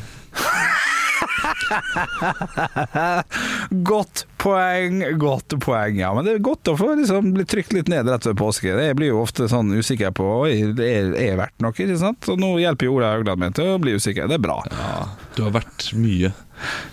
Godt 3.90 4.26
poeng, 4.40 5.02
godt 5.20 5.54
poeng. 5.62 5.98
Ja, 6.00 6.14
men 6.16 6.26
det 6.26 6.38
er 6.38 6.44
godt 6.44 6.70
å 6.72 6.76
få 6.80 6.94
liksom, 6.98 7.34
bli 7.36 7.44
trykt 7.50 7.74
litt 7.76 7.90
ned 7.92 8.08
rett 8.10 8.26
ved 8.30 8.38
påske. 8.40 8.72
Jeg 8.72 8.96
blir 8.98 9.10
jo 9.12 9.24
ofte 9.24 9.50
sånn 9.52 9.74
usikker 9.76 10.12
på 10.16 10.26
Oi, 10.46 10.54
det 10.78 10.88
er, 10.88 11.06
er 11.20 11.40
verdt 11.40 11.58
noe, 11.64 11.74
ikke 11.76 11.98
sant? 12.00 12.30
Og 12.32 12.40
nå 12.42 12.50
hjelper 12.64 12.86
jo 12.88 12.94
Ola 13.00 13.08
Haugland 13.16 13.40
meg 13.44 13.52
til 13.60 13.66
å 13.74 13.80
bli 13.82 13.92
usikker. 14.00 14.24
Det 14.32 14.36
er 14.40 14.44
bra. 14.44 14.58
Ja, 14.72 15.02
du 15.36 15.40
har 15.48 15.54
vært 15.60 15.80
mye. 16.00 16.32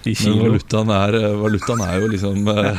I 0.07 0.13
Men 0.23 0.37
valutaen 0.45 0.91
er, 0.95 1.17
eh, 1.19 1.33
valutaen 1.41 1.81
er 1.83 1.97
jo 1.99 2.07
liksom 2.13 2.47
eh, 2.53 2.77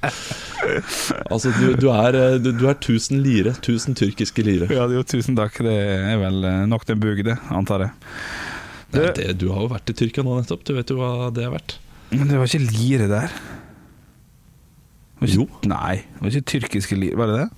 Altså, 1.32 1.50
du, 1.56 1.72
du, 1.74 1.88
er, 1.90 2.14
eh, 2.14 2.36
du, 2.42 2.52
du 2.54 2.68
er 2.68 2.76
1000 2.76 3.18
lire. 3.24 3.56
1000 3.58 3.98
tyrkiske 3.98 4.44
lire. 4.46 4.66
Ja, 4.70 4.86
jo, 4.90 5.02
tusen 5.02 5.34
takk. 5.38 5.58
Det 5.66 5.74
er 5.74 6.20
vel 6.22 6.38
nok 6.70 6.86
den 6.86 7.02
bug, 7.02 7.24
det, 7.26 7.34
antar 7.50 7.88
jeg. 7.88 7.92
Nei, 8.92 9.12
det, 9.14 9.38
du 9.38 9.48
har 9.54 9.62
jo 9.64 9.68
vært 9.70 9.90
i 9.92 9.94
Tyrkia 10.00 10.24
nå 10.26 10.36
nettopp. 10.40 10.64
Du 10.66 10.74
vet 10.74 10.90
jo 10.90 10.96
hva 10.98 11.30
det 11.34 11.44
er 11.46 11.50
verdt. 11.54 11.76
Men 12.10 12.26
det 12.28 12.38
var 12.40 12.48
ikke 12.50 12.64
lire 12.74 13.06
der? 13.10 13.34
Ikke, 15.20 15.34
Jo. 15.36 15.44
Nei, 15.68 15.96
det 16.14 16.22
var 16.24 16.30
ikke 16.32 16.48
tyrkiske 16.54 16.96
lire, 16.98 17.16
var 17.20 17.26
det 17.30 17.36
det? 17.42 17.48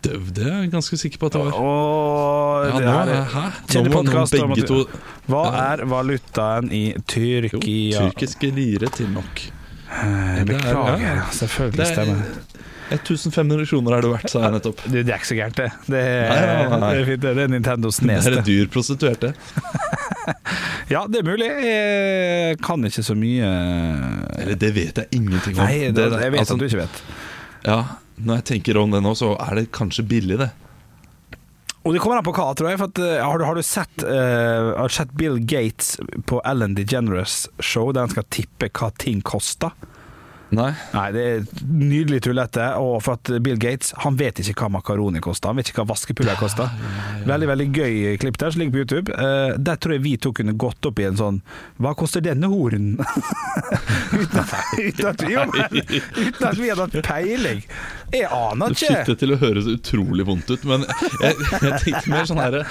Det, 0.00 0.14
det 0.32 0.44
er 0.48 0.62
jeg 0.64 0.70
ganske 0.72 0.96
sikker 0.96 1.20
på 1.20 1.28
at 1.28 1.34
det 1.36 1.40
var. 1.44 1.56
Åh, 1.60 2.80
Ja, 2.80 3.04
det 3.04 3.16
er- 3.18 3.24
hæ? 3.34 3.42
Nå 3.74 3.82
må 3.92 4.00
noen 4.06 4.30
begge 4.32 4.66
to 4.66 4.78
Hva 5.28 5.42
er 5.74 5.84
valutaen 5.84 6.70
i 6.72 6.94
Jo, 6.94 7.02
Tyrkia? 7.06 8.06
tyrkiske 8.08 8.48
lire 8.56 8.88
til 8.96 9.10
nok. 9.12 9.42
Eh, 9.90 10.00
det 10.00 10.40
er- 10.40 10.44
Beklager, 10.54 10.98
ja. 11.04 11.26
selvfølgelig 11.30 11.76
Det 11.76 11.86
er- 11.86 11.92
stemmer 11.94 12.24
1500 12.90 13.66
kroner 13.68 13.92
er 13.92 14.00
det 14.00 14.10
verdt, 14.10 14.30
sa 14.30 14.40
jeg 14.40 14.52
nettopp. 14.52 14.82
Du, 14.84 14.90
det 15.02 15.08
er 15.08 15.18
ikke 15.18 15.30
så 15.30 15.36
gærent, 15.36 15.54
det. 15.56 15.70
Det 15.86 16.00
er, 16.00 16.28
Nei, 16.28 16.68
nei, 16.70 16.78
nei. 16.80 16.90
det 16.94 17.00
er 17.00 17.04
fint. 17.10 17.20
Det 17.20 17.38
er 17.38 17.48
Nintendos 17.48 17.96
Det 18.00 18.26
er 18.26 18.42
dyr 18.42 18.66
prostituerte. 18.66 19.34
Ja, 20.90 21.04
det 21.06 21.20
er 21.20 21.26
mulig. 21.26 21.46
Jeg 21.46 22.58
kan 22.66 22.82
ikke 22.86 23.04
så 23.06 23.14
mye 23.14 23.46
Eller 24.40 24.56
det 24.58 24.72
vet 24.74 24.98
jeg 24.98 25.06
ingenting 25.14 25.54
om. 25.54 25.62
Nei, 25.62 25.90
det, 25.94 26.08
jeg 26.10 26.34
vet 26.34 26.42
altså, 26.42 26.56
at 26.56 26.62
du 26.62 26.66
ikke 26.66 26.80
vet. 26.82 27.02
Ja, 27.68 27.78
Når 28.18 28.40
jeg 28.40 28.46
tenker 28.54 28.80
om 28.80 28.90
det 28.90 29.02
nå, 29.04 29.14
så 29.18 29.36
er 29.38 29.60
det 29.60 29.70
kanskje 29.76 30.04
billig, 30.10 30.40
det. 30.40 30.50
Og 31.86 31.94
det 31.94 32.02
kommer 32.02 32.18
an 32.20 32.26
på 32.26 32.34
hva, 32.36 32.50
tror 32.56 32.68
jeg. 32.68 32.80
At, 32.84 32.98
eh, 33.00 33.20
har, 33.22 33.40
du, 33.40 33.46
har 33.48 33.56
du 33.56 33.64
sett, 33.64 34.02
uh, 34.04 34.74
har 34.76 34.90
du 34.90 34.96
sett 34.98 35.14
Bill 35.16 35.38
Gates 35.40 35.94
på 36.28 36.42
Ellen 36.44 36.74
DeGeneres 36.76 37.46
show, 37.56 37.88
der 37.94 38.04
han 38.04 38.12
skal 38.12 38.26
tippe 38.28 38.68
hva 38.76 38.90
ting 39.00 39.22
koster? 39.24 39.72
Nei. 40.50 40.70
Nei, 40.94 41.06
det 41.14 41.24
er 41.24 41.44
nydelig 41.62 42.20
tullete. 42.26 42.64
Og 42.82 42.98
for 43.04 43.18
at 43.18 43.30
Bill 43.44 43.58
Gates 43.60 43.92
han 44.02 44.16
vet 44.18 44.40
ikke 44.42 44.66
hva 44.66 44.72
makaroni 44.80 45.22
koster. 45.22 45.50
Han 45.50 45.60
vet 45.60 45.70
ikke 45.70 45.84
hva 45.84 45.92
vaskepulver 45.92 46.38
koster. 46.40 46.72
Veldig 47.28 47.50
veldig 47.52 47.68
gøy 47.70 48.16
klipp 48.22 48.38
der 48.40 48.54
som 48.54 48.62
ligger 48.62 48.74
på 48.74 48.82
YouTube. 48.82 49.14
Uh, 49.14 49.54
der 49.58 49.78
tror 49.80 49.96
jeg 49.96 50.04
vi 50.06 50.16
to 50.20 50.34
kunne 50.36 50.56
gått 50.58 50.86
opp 50.88 50.98
i 51.00 51.06
en 51.06 51.18
sånn 51.18 51.40
Hva 51.80 51.94
koster 51.98 52.24
denne 52.24 52.50
horen? 52.50 52.92
uten, 54.20 54.40
at, 54.42 54.54
uten, 54.78 55.06
at 55.06 55.24
vi, 55.28 56.00
uten 56.18 56.48
at 56.48 56.58
vi 56.58 56.72
hadde 56.72 56.86
hatt 56.88 56.98
peiling. 57.06 57.62
Jeg 58.10 58.26
aner 58.26 58.74
ikke. 58.74 58.88
Det 58.88 58.96
fikk 58.96 59.12
det 59.12 59.18
til 59.22 59.36
å 59.36 59.40
høres 59.44 59.70
utrolig 59.70 60.26
vondt 60.26 60.50
ut, 60.50 60.66
men 60.66 60.86
jeg, 61.22 61.38
jeg 61.60 61.80
tenkte 61.84 62.10
mer 62.10 62.26
sånn 62.28 62.42
herre 62.42 62.64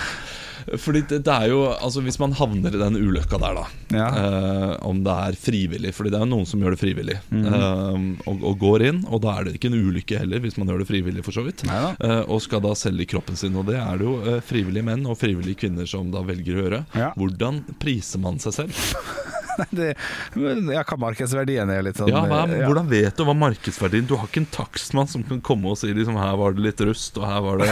fordi 0.78 1.02
det, 1.10 1.24
det 1.26 1.34
er 1.34 1.48
jo, 1.50 1.64
altså 1.74 2.02
Hvis 2.06 2.20
man 2.20 2.32
havner 2.38 2.76
i 2.76 2.80
den 2.82 2.96
ulykka 3.00 3.40
der, 3.42 3.54
da 3.58 3.66
Ja. 3.96 4.08
eh, 4.10 4.74
Om 4.86 5.04
det 5.04 5.16
er 5.26 5.38
frivillig, 5.40 5.94
Fordi 5.96 6.10
det 6.12 6.20
er 6.20 6.26
jo 6.26 6.30
noen 6.36 6.46
som 6.46 6.60
gjør 6.62 6.76
det 6.76 6.80
frivillig 6.82 7.18
Mhm. 7.32 7.46
eh, 7.48 8.28
og, 8.30 8.44
og 8.44 8.60
går 8.60 8.86
inn, 8.90 9.00
og 9.10 9.22
da 9.22 9.38
er 9.40 9.44
det 9.50 9.56
ikke 9.58 9.72
en 9.72 9.80
ulykke 9.80 10.20
heller, 10.20 10.40
hvis 10.44 10.58
man 10.58 10.68
gjør 10.68 10.80
det 10.84 10.88
frivillig, 10.90 11.24
for 11.26 11.32
så 11.32 11.44
vidt. 11.46 11.64
Eh, 11.66 12.24
og 12.28 12.42
skal 12.42 12.62
da 12.62 12.74
selge 12.78 13.08
kroppen 13.10 13.36
sin. 13.40 13.56
Og 13.56 13.66
det 13.66 13.78
er 13.80 13.98
det 13.98 14.06
jo 14.06 14.16
eh, 14.26 14.40
frivillige 14.46 14.84
menn 14.86 15.06
og 15.10 15.18
frivillige 15.18 15.58
kvinner 15.64 15.88
som 15.90 16.12
da 16.12 16.22
velger 16.22 16.56
å 16.60 16.64
gjøre. 16.66 16.86
Ja. 16.96 17.12
Hvordan 17.18 17.64
priser 17.80 18.20
man 18.20 18.38
seg 18.40 18.54
selv? 18.54 18.74
Det, 19.80 19.90
ja, 20.74 20.84
hva 20.88 20.98
markedsverdien 21.04 21.70
er 21.74 21.84
litt 21.86 22.00
sånn 22.00 22.10
Ja, 22.12 22.24
hva, 22.26 22.42
ja. 22.50 22.66
Hvordan 22.68 22.88
vet 22.90 23.18
du 23.20 23.24
hva 23.28 23.36
markedsverdien 23.38 24.08
Du 24.10 24.16
har 24.20 24.30
ikke 24.30 24.44
en 24.44 24.50
takstmann 24.54 25.10
som 25.12 25.24
kan 25.28 25.42
komme 25.46 25.74
og 25.74 25.80
si 25.80 25.92
liksom, 25.94 26.18
her 26.20 26.36
var 26.40 26.56
det 26.58 26.66
litt 26.66 26.84
rust, 26.88 27.18
og 27.20 27.28
her 27.28 27.44
var 27.46 27.62
det 27.62 27.70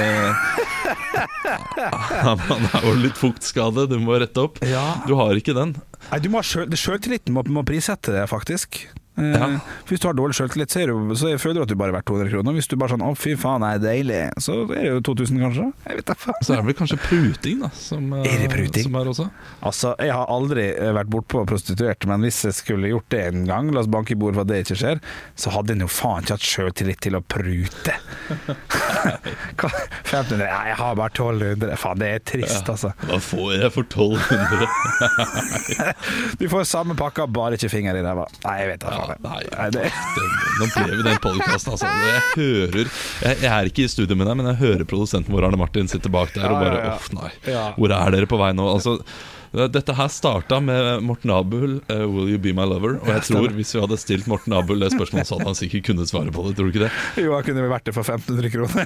Han 2.27 2.69
er 2.71 2.85
jo 2.85 2.93
litt 3.01 3.17
fuktskade, 3.19 3.87
du 3.89 3.97
må 4.03 4.17
rette 4.19 4.43
opp. 4.43 4.61
Ja. 4.65 4.85
Du 5.07 5.15
har 5.19 5.35
ikke 5.37 5.55
den. 5.57 5.75
Nei, 6.09 6.19
du 6.23 6.29
må 6.31 6.41
ha 6.41 6.45
Sjøltilliten 6.47 7.35
må, 7.35 7.43
må 7.51 7.63
prissette 7.67 8.13
det, 8.15 8.25
faktisk. 8.31 8.83
Eh, 9.17 9.33
Ja. 9.37 9.47
Hvis 9.87 9.99
du 10.03 10.07
har 10.07 10.13
dårlig 10.17 10.35
sjøltillit, 10.37 10.69
så, 10.69 11.15
så 11.17 11.31
føler 11.41 11.55
du 11.55 11.61
at 11.63 11.69
du 11.71 11.75
bare 11.79 11.89
er 11.89 11.97
verdt 11.97 12.05
200 12.09 12.29
kroner. 12.33 12.53
Hvis 12.57 12.67
du 12.69 12.75
bare 12.77 12.89
sånn 12.93 13.01
'Å, 13.01 13.15
fy 13.17 13.35
faen, 13.35 13.61
det 13.65 13.69
er 13.73 13.83
deilig', 13.87 14.31
så 14.43 14.57
er 14.69 14.81
det 14.83 14.91
jo 14.91 14.99
2000, 15.13 15.39
kanskje. 15.41 15.67
Jeg 15.87 15.95
vet 16.01 16.05
da 16.05 16.13
faen. 16.13 16.39
Så 16.43 16.53
er 16.53 16.61
det 16.61 16.65
vel 16.69 16.77
kanskje 16.77 16.99
pruting, 17.07 17.59
da. 17.61 17.69
Som, 17.73 18.13
eh, 18.13 18.25
Er 18.27 18.37
det 18.45 18.49
pruting? 18.53 18.83
Som 18.83 18.95
er 18.95 19.05
også. 19.13 19.29
Altså, 19.63 19.95
Jeg 19.97 20.11
har 20.13 20.27
aldri 20.27 20.67
eh, 20.77 20.93
vært 20.93 21.09
bortpå 21.09 21.45
prostituerte, 21.47 22.05
men 22.07 22.21
hvis 22.21 22.43
jeg 22.45 22.53
skulle 22.53 22.89
gjort 22.93 23.09
det 23.09 23.23
en 23.33 23.45
gang, 23.45 23.71
la 23.71 23.79
oss 23.81 23.87
banke 23.87 24.11
i 24.11 24.15
bordet 24.15 24.35
for 24.35 24.41
at 24.41 24.47
det 24.47 24.65
ikke 24.65 24.77
skjer, 24.77 25.01
så 25.35 25.49
hadde 25.51 25.71
en 25.71 25.79
jo 25.81 25.87
faen 25.87 26.21
ikke 26.23 26.37
hatt 26.37 26.45
sjøltillit 26.45 26.99
til 27.01 27.13
å 27.17 27.21
prute. 27.23 27.93
Hva? 28.27 29.69
1500? 30.03 30.43
Nei, 30.43 30.63
jeg 30.71 30.77
har 30.79 30.97
bare 30.99 31.11
1200. 31.13 31.75
Faen, 31.79 32.01
det 32.01 32.09
er 32.15 32.23
trist, 32.27 32.69
altså. 32.71 32.91
Hva 33.07 33.19
får 33.23 33.53
jeg 33.55 33.73
for 33.75 33.87
1200? 33.87 34.67
Du 36.39 36.45
får 36.51 36.65
samme 36.69 36.95
pakka, 36.97 37.27
bare 37.31 37.57
ikke 37.57 37.69
finger 37.71 37.97
i 37.97 38.03
ræva. 38.05 38.25
Nei, 38.45 38.55
jeg 38.61 38.71
vet 38.73 38.83
da 38.83 38.89
faen. 38.97 39.73
det 39.75 39.87
nå 40.57 40.67
ble 40.73 40.97
vi 40.97 41.05
den 41.05 41.21
podkasten, 41.21 41.75
altså. 41.75 41.87
Jeg 41.87 42.21
hører 42.35 42.85
jeg, 42.87 43.39
jeg 43.43 43.51
er 43.51 43.71
ikke 43.71 43.85
i 43.85 43.89
studio 43.91 44.17
med 44.17 44.29
deg, 44.29 44.37
men 44.39 44.51
jeg 44.51 44.61
hører 44.61 44.89
produsenten 44.89 45.33
vår, 45.35 45.49
Arne 45.49 45.59
Martin, 45.61 45.89
sitte 45.91 46.11
bak 46.13 46.33
der 46.35 46.49
og 46.51 46.61
bare. 46.61 46.93
Uff, 46.95 47.09
nei. 47.15 47.31
Hvor 47.77 47.93
er 47.93 48.15
dere 48.15 48.29
på 48.29 48.39
vei 48.41 48.51
nå? 48.57 48.67
Altså 48.77 48.99
dette 49.51 49.93
her 49.95 50.09
starta 50.11 50.59
med 50.63 51.03
Morten 51.07 51.31
Abel, 51.31 51.79
eh, 51.87 52.03
'Will 52.03 52.29
you 52.33 52.37
be 52.37 52.53
my 52.53 52.65
lover?' 52.67 52.99
Og 53.01 53.07
jeg 53.07 53.23
tror 53.29 53.49
hvis 53.55 53.75
vi 53.75 53.81
hadde 53.81 53.97
stilt 53.97 54.27
Morten 54.27 54.53
Abel 54.53 54.79
det 54.79 54.91
spørsmålet, 54.91 55.27
så 55.27 55.37
hadde 55.37 55.49
han 55.51 55.55
sikkert 55.55 55.85
kunnet 55.87 56.09
svare 56.11 56.31
på 56.31 56.43
det. 56.47 56.55
Tror 56.57 56.67
du 56.67 56.73
ikke 56.75 56.85
det? 56.87 56.91
Jo, 57.23 57.33
han 57.33 57.43
kunne 57.47 57.69
vært 57.71 57.87
det 57.87 57.95
for 57.95 58.03
1500 58.03 58.49
kroner. 58.51 58.85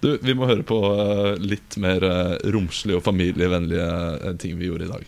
Du, 0.00 0.16
Vi 0.22 0.32
må 0.32 0.46
høre 0.48 0.64
på 0.64 0.78
eh, 0.96 1.34
litt 1.44 1.76
mer 1.76 2.04
eh, 2.04 2.36
romslige 2.52 2.96
og 2.96 3.04
familievennlige 3.04 4.34
ting 4.40 4.56
vi 4.60 4.70
gjorde 4.70 4.88
i 4.88 4.92
dag. 4.94 5.04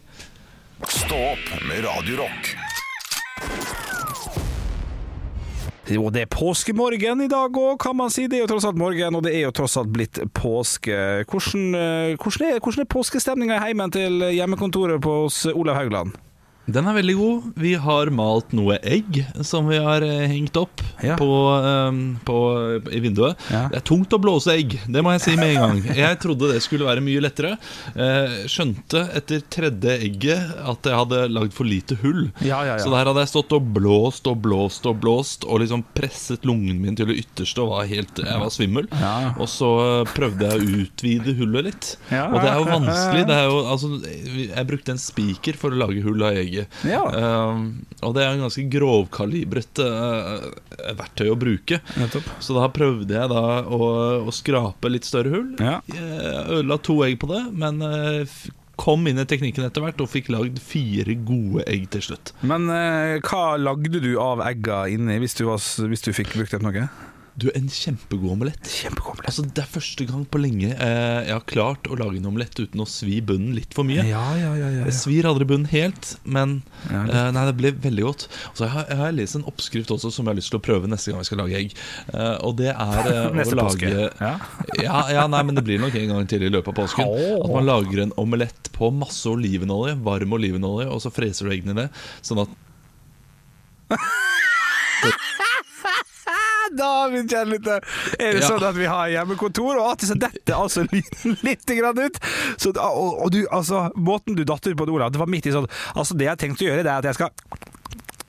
Stå 0.88 1.16
opp 1.32 1.48
med 1.68 1.84
Radio 1.86 2.24
Rock. 2.24 2.52
Jo, 5.90 6.10
det 6.14 6.20
er 6.22 6.30
påskemorgen 6.30 7.24
i 7.24 7.30
dag 7.30 7.56
òg, 7.58 7.74
kan 7.82 7.96
man 7.98 8.10
si. 8.12 8.28
Det 8.30 8.38
er 8.38 8.44
jo 8.44 8.50
tross 8.52 8.68
alt 8.68 8.78
morgen, 8.78 9.16
og 9.18 9.24
det 9.26 9.32
er 9.34 9.48
jo 9.48 9.54
tross 9.56 9.74
alt 9.80 9.90
blitt 9.90 10.20
påske. 10.38 10.94
Hvordan, 11.26 11.74
eh, 11.74 12.14
hvordan 12.14 12.52
er, 12.52 12.60
hvordan 12.62 12.84
er 12.84 12.92
påskestemninga 12.94 13.56
i 13.58 13.64
heimen 13.66 13.90
til 13.90 14.22
hjemmekontoret 14.30 15.02
på 15.02 15.24
hos 15.24 15.44
Olav 15.50 15.80
Haugland? 15.80 16.14
Den 16.72 16.88
er 16.88 16.96
veldig 16.96 17.14
god. 17.18 17.48
Vi 17.62 17.72
har 17.84 18.10
malt 18.14 18.52
noe 18.56 18.78
egg 18.82 19.20
som 19.46 19.68
vi 19.70 19.78
har 19.82 20.04
eh, 20.06 20.24
hengt 20.32 20.56
opp 20.60 20.80
Ja. 21.02 21.16
på, 21.18 21.26
um, 21.28 22.00
på, 22.24 22.36
i 22.94 23.00
vinduet. 23.02 23.38
Ja. 23.50 23.64
Det 23.72 23.80
er 23.80 23.84
tungt 23.88 24.12
å 24.14 24.20
blåse 24.22 24.52
egg, 24.54 24.76
det 24.86 25.02
må 25.02 25.12
jeg 25.16 25.22
si 25.24 25.34
med 25.38 25.56
en 25.56 25.62
gang. 25.64 25.80
Jeg 25.98 26.18
trodde 26.22 26.50
det 26.52 26.60
skulle 26.62 26.86
være 26.86 27.02
mye 27.04 27.22
lettere. 27.24 27.56
Uh, 27.96 28.44
skjønte 28.50 29.02
etter 29.18 29.42
tredje 29.52 29.96
egget 30.06 30.52
at 30.62 30.86
jeg 30.88 30.98
hadde 31.00 31.22
lagd 31.32 31.54
for 31.56 31.66
lite 31.68 31.96
hull. 32.02 32.28
Ja, 32.40 32.60
ja, 32.62 32.76
ja. 32.76 32.78
Så 32.84 32.92
der 32.94 33.10
hadde 33.10 33.24
jeg 33.24 33.32
stått 33.32 33.54
og 33.56 33.66
blåst 33.74 34.28
og 34.30 34.38
blåst 34.44 34.86
og 34.88 35.00
blåst 35.02 35.46
og 35.48 35.62
liksom 35.64 35.82
presset 35.96 36.46
lungen 36.48 36.78
min 36.82 36.96
til 36.98 37.10
det 37.10 37.18
ytterste 37.24 37.64
og 37.64 37.72
var 37.74 37.90
helt, 37.90 38.22
jeg 38.22 38.40
var 38.44 38.52
svimmel. 38.54 38.86
Ja. 38.94 39.14
Og 39.42 39.50
så 39.50 39.70
eh, 39.82 40.12
prøvde 40.14 40.48
jeg 40.48 40.60
å 40.62 40.80
utvide 40.84 41.34
hullet 41.40 41.68
litt. 41.70 41.90
Og 42.12 42.38
det 42.38 42.48
er 42.52 42.60
jo 42.60 42.68
vanskelig. 42.70 43.26
Det 43.28 43.36
er 43.40 43.50
jo, 43.50 43.58
altså, 43.74 43.90
jeg 44.06 44.68
brukte 44.70 44.94
en 44.94 45.02
spiker 45.02 45.58
for 45.58 45.74
å 45.74 45.82
lage 45.82 46.02
hull 46.06 46.22
av 46.26 46.38
egget. 46.38 46.61
Ja. 46.88 47.02
Uh, 47.08 47.68
og 48.02 48.16
det 48.16 48.24
er 48.24 48.32
en 48.32 48.44
ganske 48.46 48.64
grovkalibret 48.72 49.82
uh, 49.82 50.48
verktøy 50.98 51.28
å 51.32 51.38
bruke. 51.38 51.82
Nettopp. 52.00 52.30
Så 52.42 52.56
da 52.56 52.68
prøvde 52.72 53.18
jeg 53.18 53.32
da 53.32 53.44
å, 53.66 53.92
å 54.26 54.34
skrape 54.34 54.90
litt 54.92 55.08
større 55.08 55.34
hull. 55.34 55.52
Ja. 55.62 55.78
Jeg 55.92 56.42
ødela 56.58 56.80
to 56.82 56.98
egg 57.06 57.20
på 57.22 57.30
det, 57.30 57.44
men 57.52 57.82
uh, 57.84 58.40
kom 58.82 59.06
inn 59.06 59.20
i 59.20 59.28
teknikken 59.28 59.66
etter 59.68 59.84
hvert 59.84 60.00
og 60.02 60.10
fikk 60.10 60.32
lagd 60.32 60.58
fire 60.62 61.14
gode 61.22 61.66
egg 61.70 61.86
til 61.92 62.06
slutt. 62.08 62.32
Men 62.40 62.66
hva 62.66 63.44
lagde 63.60 64.00
du 64.02 64.14
av 64.18 64.42
egga 64.42 64.86
inni, 64.90 65.20
hvis 65.22 65.36
du, 65.38 65.44
var, 65.46 65.60
hvis 65.60 66.02
du 66.02 66.10
fikk 66.16 66.32
brukt 66.34 66.56
det 66.56 66.58
på 66.58 66.66
noe? 66.66 66.88
Du, 67.32 67.48
en 67.56 67.68
kjempegod 67.72 68.34
omelett. 68.34 68.68
Kjempegod 68.68 69.14
omelett. 69.14 69.28
Altså, 69.30 69.46
det 69.48 69.64
er 69.64 69.70
første 69.72 70.04
gang 70.08 70.26
på 70.28 70.40
lenge 70.42 70.74
eh, 70.74 71.20
jeg 71.30 71.32
har 71.32 71.46
klart 71.48 71.88
å 71.88 71.96
lage 71.96 72.20
en 72.20 72.28
omelett 72.28 72.58
uten 72.60 72.82
å 72.84 72.88
svi 72.88 73.22
bunnen 73.24 73.54
litt 73.56 73.72
for 73.72 73.88
mye. 73.88 74.04
Ja, 74.04 74.24
ja, 74.36 74.52
ja, 74.58 74.68
ja. 74.76 74.92
svir 74.92 75.24
aldri 75.30 75.48
bunnen 75.48 75.70
helt, 75.72 76.16
men 76.28 76.58
eh, 76.90 77.30
Nei, 77.32 77.46
det 77.48 77.56
ble 77.56 77.72
veldig 77.86 78.04
godt. 78.04 78.28
Så 78.52 78.66
jeg 78.66 78.74
har 78.74 78.82
jeg, 78.82 78.96
jeg 78.96 79.00
har 79.02 79.14
lest 79.16 79.38
en 79.38 79.46
oppskrift 79.48 79.92
også 79.94 80.10
som 80.12 80.26
jeg 80.26 80.32
har 80.32 80.38
lyst 80.38 80.52
til 80.52 80.60
å 80.60 80.64
prøve 80.64 80.90
neste 80.90 81.12
gang 81.12 81.22
vi 81.22 81.28
skal 81.28 81.40
lage 81.42 81.58
egg. 81.58 81.76
Eh, 82.12 82.36
og 82.46 82.56
det 82.60 82.72
er 82.72 83.10
eh, 83.12 83.42
å 83.52 83.58
lage 83.58 83.92
Ja. 83.92 84.34
ja, 84.86 84.98
ja, 85.16 85.26
nei, 85.30 85.42
men 85.46 85.58
det 85.58 85.64
blir 85.66 85.80
nok 85.82 85.96
en 85.98 86.14
gang 86.14 86.28
til 86.30 86.46
i 86.46 86.50
løpet 86.52 86.72
av 86.74 86.78
påsken. 86.82 87.06
Oh. 87.06 87.38
At 87.44 87.54
man 87.54 87.68
lager 87.68 88.04
en 88.04 88.14
omelett 88.20 88.72
på 88.74 88.90
masse 88.94 89.28
olivenolje, 89.30 89.96
varm 90.04 90.36
olivenolje, 90.36 90.88
og 90.90 91.02
så 91.04 91.12
freser 91.14 91.48
du 91.48 91.54
eggene 91.54 91.76
i 91.76 91.80
det. 91.84 91.88
Sånn 92.24 92.44
at 92.44 92.60
Da, 96.78 97.08
min 97.12 97.26
kjære 97.28 97.48
lytter, 97.52 97.84
er 98.18 98.32
det 98.38 98.42
Ja. 98.42 98.48
sånn 98.48 98.64
at 98.64 98.76
vi 98.78 98.86
har 98.88 99.08
hjemmekontor, 99.12 99.76
og 99.82 99.90
at 99.92 100.06
så 100.08 100.14
detter 100.18 100.54
altså 100.56 100.84
litt 101.46 101.66
grann 101.66 101.98
ut. 102.00 102.18
Så, 102.56 102.72
og, 102.76 103.20
og 103.26 103.30
du, 103.34 103.42
altså, 103.50 103.90
måten 103.96 104.36
du 104.38 104.44
datt 104.48 104.66
ut 104.66 104.76
på 104.78 104.88
Olav, 104.88 105.12
det 105.12 105.20
var 105.20 105.30
midt 105.30 105.46
i 105.50 105.52
sånn 105.54 105.68
Altså, 105.94 106.14
det 106.16 106.26
jeg 106.28 106.32
har 106.32 106.40
tenkt 106.40 106.62
å 106.64 106.68
gjøre, 106.70 106.82
det 106.86 106.92
er 106.92 107.02
at 107.02 107.10
jeg 107.12 107.18
skal 107.20 107.30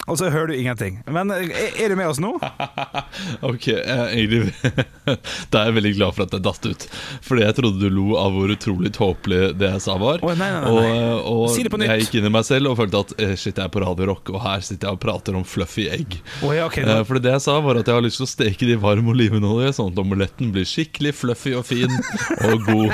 Og 0.04 0.18
så 0.20 0.28
hører 0.34 0.50
du 0.52 0.56
ingenting. 0.60 0.98
Men 1.08 1.30
er, 1.32 1.46
er 1.80 1.94
du 1.94 1.96
med 1.96 2.10
oss 2.12 2.20
nå? 2.20 2.34
Ok, 3.48 3.70
egentlig 3.72 4.52
Da 5.54 5.62
er 5.62 5.70
jeg 5.70 5.76
veldig 5.78 5.92
glad 5.96 6.16
for 6.16 6.26
at 6.26 6.34
jeg 6.36 6.44
datt 6.44 6.66
ut. 6.68 6.86
Fordi 7.24 7.44
jeg 7.46 7.56
trodde 7.58 7.80
du 7.80 7.90
lo 7.94 8.18
av 8.20 8.34
hvor 8.36 8.52
utrolig 8.52 8.92
tåpelig 8.96 9.42
det 9.60 9.70
jeg 9.76 9.84
sa 9.86 9.96
var. 10.02 10.20
Oh, 10.26 10.34
nei, 10.36 10.50
nei, 10.52 10.60
nei, 10.64 10.72
Og, 10.74 11.30
og 11.32 11.44
Si 11.56 11.64
det 11.66 11.72
på 11.74 11.80
nytt. 11.80 11.92
jeg 11.94 12.04
gikk 12.06 12.18
inn 12.20 12.28
i 12.28 12.34
meg 12.34 12.46
selv 12.48 12.72
og 12.74 12.78
følte 12.82 13.02
at 13.06 13.14
eh, 13.24 13.34
shit, 13.40 13.56
jeg 13.56 13.64
er 13.70 13.72
på 13.74 13.84
Radio 13.84 14.10
Rock, 14.12 14.32
og 14.34 14.42
her 14.44 14.64
sitter 14.66 14.90
jeg 14.92 14.98
og 14.98 15.02
prater 15.04 15.38
om 15.40 15.46
fluffy 15.48 15.86
egg. 15.94 16.18
Oh, 16.44 16.52
ja, 16.56 16.68
okay, 16.68 16.84
Eh, 16.84 17.04
Fordi 17.08 17.24
det 17.24 17.32
jeg 17.38 17.44
sa, 17.46 17.56
var 17.64 17.80
at 17.80 17.88
jeg 17.88 17.96
har 17.96 18.04
lyst 18.04 18.20
til 18.20 18.28
å 18.28 18.32
steke 18.34 18.68
det 18.68 18.76
i 18.76 18.82
varm 18.84 19.08
olivenolje, 19.14 19.72
sånn 19.80 19.94
at 19.94 20.02
omeletten 20.04 20.52
blir 20.56 20.68
skikkelig 20.68 21.14
fluffy 21.22 21.56
og 21.60 21.64
fin 21.70 21.92
og 22.50 22.68
god. 22.68 22.92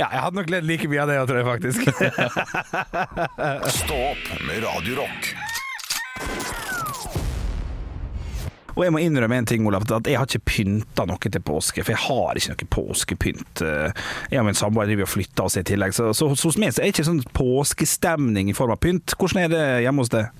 Ja, 0.00 0.06
jeg 0.08 0.22
hadde 0.24 0.36
nok 0.40 0.50
ledd 0.52 0.66
like 0.68 0.88
mye 0.90 1.02
av 1.04 1.12
det, 1.12 1.18
tror 1.28 1.38
jeg 1.42 1.48
faktisk. 1.50 1.80
Stopp 3.82 4.32
med 4.46 4.61
Radio 4.62 4.94
Rock. 5.00 5.32
Og 8.72 8.84
jeg 8.86 8.92
må 8.94 9.00
innrømme 9.02 9.40
en 9.42 9.48
ting, 9.48 9.64
Olav, 9.66 9.84
at 9.90 10.06
jeg 10.08 10.16
har 10.20 10.28
ikke 10.28 10.46
pynta 10.48 11.04
noe 11.08 11.18
til 11.20 11.42
påske. 11.44 11.82
For 11.82 11.92
jeg 11.92 12.02
har 12.06 12.38
ikke 12.38 12.54
noe 12.54 12.70
påskepynt. 12.76 13.62
Jeg 13.64 14.40
og 14.40 14.46
min 14.46 14.56
samboer 14.58 14.88
driver 14.88 15.08
og 15.08 15.12
flytter 15.12 15.48
oss 15.48 15.58
i 15.58 15.64
tillegg, 15.66 15.96
så, 15.96 16.12
så 16.16 16.30
hos 16.30 16.60
meg 16.60 16.72
så 16.72 16.80
er 16.80 16.88
det 16.88 16.94
ikke 16.94 17.08
sånn 17.10 17.24
påskestemning 17.36 18.52
i 18.52 18.56
form 18.56 18.76
av 18.76 18.80
pynt. 18.84 19.16
Hvordan 19.18 19.42
er 19.42 19.52
det 19.52 19.64
hjemme 19.84 20.06
hos 20.06 20.12
deg? 20.14 20.30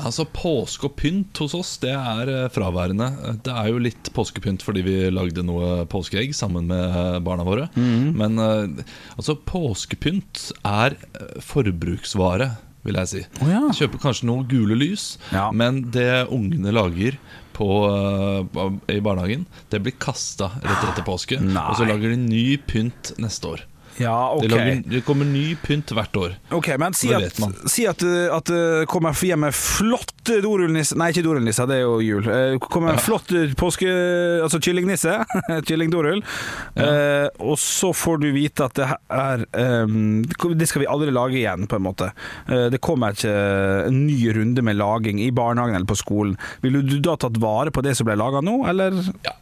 Altså 0.00 0.24
Påske 0.32 0.86
og 0.88 0.94
pynt 0.96 1.36
hos 1.42 1.52
oss 1.58 1.74
Det 1.82 1.92
er 1.92 2.30
eh, 2.30 2.46
fraværende. 2.52 3.10
Det 3.44 3.52
er 3.52 3.68
jo 3.68 3.82
litt 3.82 4.10
påskepynt 4.16 4.64
fordi 4.64 4.84
vi 4.86 4.96
lagde 5.12 5.44
noe 5.44 5.84
påskeegg 5.90 6.32
sammen 6.36 6.70
med 6.70 6.80
eh, 6.86 7.18
barna 7.26 7.44
våre. 7.44 7.68
Mm. 7.76 8.16
Men 8.16 8.40
eh, 8.40 8.84
altså 9.18 9.36
påskepynt 9.36 10.46
er 10.64 10.96
eh, 10.96 11.36
forbruksvare, 11.44 12.52
vil 12.86 12.94
jeg 13.00 13.08
si. 13.10 13.22
Oh, 13.42 13.48
ja. 13.50 13.60
Kjøper 13.76 14.00
kanskje 14.00 14.26
noen 14.30 14.46
gule 14.48 14.76
lys, 14.78 15.18
Ja. 15.32 15.50
men 15.52 15.82
det 15.92 16.26
ungene 16.32 16.72
lager 16.72 17.18
på, 17.52 17.66
uh, 17.90 18.70
i 18.88 19.00
barnehagen, 19.04 19.46
det 19.70 19.82
blir 19.84 19.92
kasta 20.00 20.48
rett 20.62 20.86
etter 20.88 21.04
påske. 21.04 21.40
Nei. 21.44 21.66
Og 21.68 21.76
så 21.76 21.84
lager 21.88 22.14
de 22.14 22.16
ny 22.16 22.56
pynt 22.56 23.12
neste 23.20 23.44
år. 23.52 23.66
Ja, 24.00 24.16
Det, 24.40 24.50
lager, 24.52 24.82
det 24.86 25.02
kommer 25.06 25.28
ny 25.28 25.54
pynt 25.60 25.92
hvert 25.94 26.16
år. 26.16 26.36
Ok, 26.56 26.72
men 26.80 26.96
si 26.96 27.12
at, 27.16 27.36
si 27.70 27.86
at, 27.90 28.04
uh, 28.06 28.30
at 28.36 28.50
det 28.50 28.88
kommer 28.90 29.14
hjem 29.14 29.44
med 29.46 29.56
flotte 29.56 30.40
dorullnisser 30.44 30.98
Nei, 31.00 31.10
ikke 31.12 31.24
dorullnisser, 31.26 31.68
det 31.70 31.80
er 31.80 31.84
jo 31.84 31.98
jul. 32.04 32.26
Kommer 32.70 32.94
en 32.94 33.02
flott 33.02 33.32
uh, 33.36 33.44
påske... 33.58 33.88
Altså 34.40 34.60
kyllingnisse. 34.62 35.18
Kyllingdorull. 35.68 36.22
Uh, 36.78 37.28
og 37.42 37.58
så 37.60 37.92
får 37.96 38.22
du 38.22 38.30
vite 38.34 38.66
at 38.66 38.76
det 38.78 38.88
her 38.90 39.44
er 39.50 39.84
um, 39.84 40.22
Det 40.24 40.68
skal 40.68 40.84
vi 40.84 40.90
aldri 40.90 41.12
lage 41.14 41.40
igjen, 41.40 41.66
på 41.70 41.78
en 41.78 41.84
måte. 41.84 42.10
Eh, 42.48 42.66
det 42.72 42.80
kommer 42.82 43.14
ikke 43.14 43.32
en 43.88 43.98
ny 44.06 44.18
runde 44.34 44.62
med 44.64 44.78
laging 44.78 45.20
i 45.22 45.30
barnehagen 45.34 45.76
eller 45.76 45.88
på 45.88 45.98
skolen. 45.98 46.36
Ville 46.64 46.82
du 46.86 46.98
da 47.02 47.16
tatt 47.20 47.38
vare 47.40 47.72
på 47.74 47.84
det 47.84 47.96
som 47.98 48.08
ble 48.08 48.16
laga 48.18 48.42
nå, 48.44 48.56
eller? 48.70 48.96
Ja, 49.26 49.34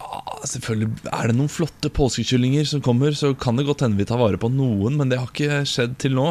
selvfølgelig 0.48 0.90
Er 1.12 1.30
det 1.30 1.36
noen 1.38 1.52
flotte 1.52 1.90
påskekyllinger 1.94 2.68
som 2.68 2.84
kommer, 2.84 3.14
så 3.16 3.32
kan 3.38 3.58
det 3.58 3.66
godt 3.68 3.84
hende 3.86 4.00
vi 4.00 4.08
tar 4.08 4.20
vare 4.20 4.40
på 4.40 4.48
noen, 4.52 4.99
men 4.99 5.11
det 5.11 5.21
har 5.21 5.31
ikke 5.31 5.62
skjedd 5.69 5.99
til 6.02 6.17
nå. 6.19 6.31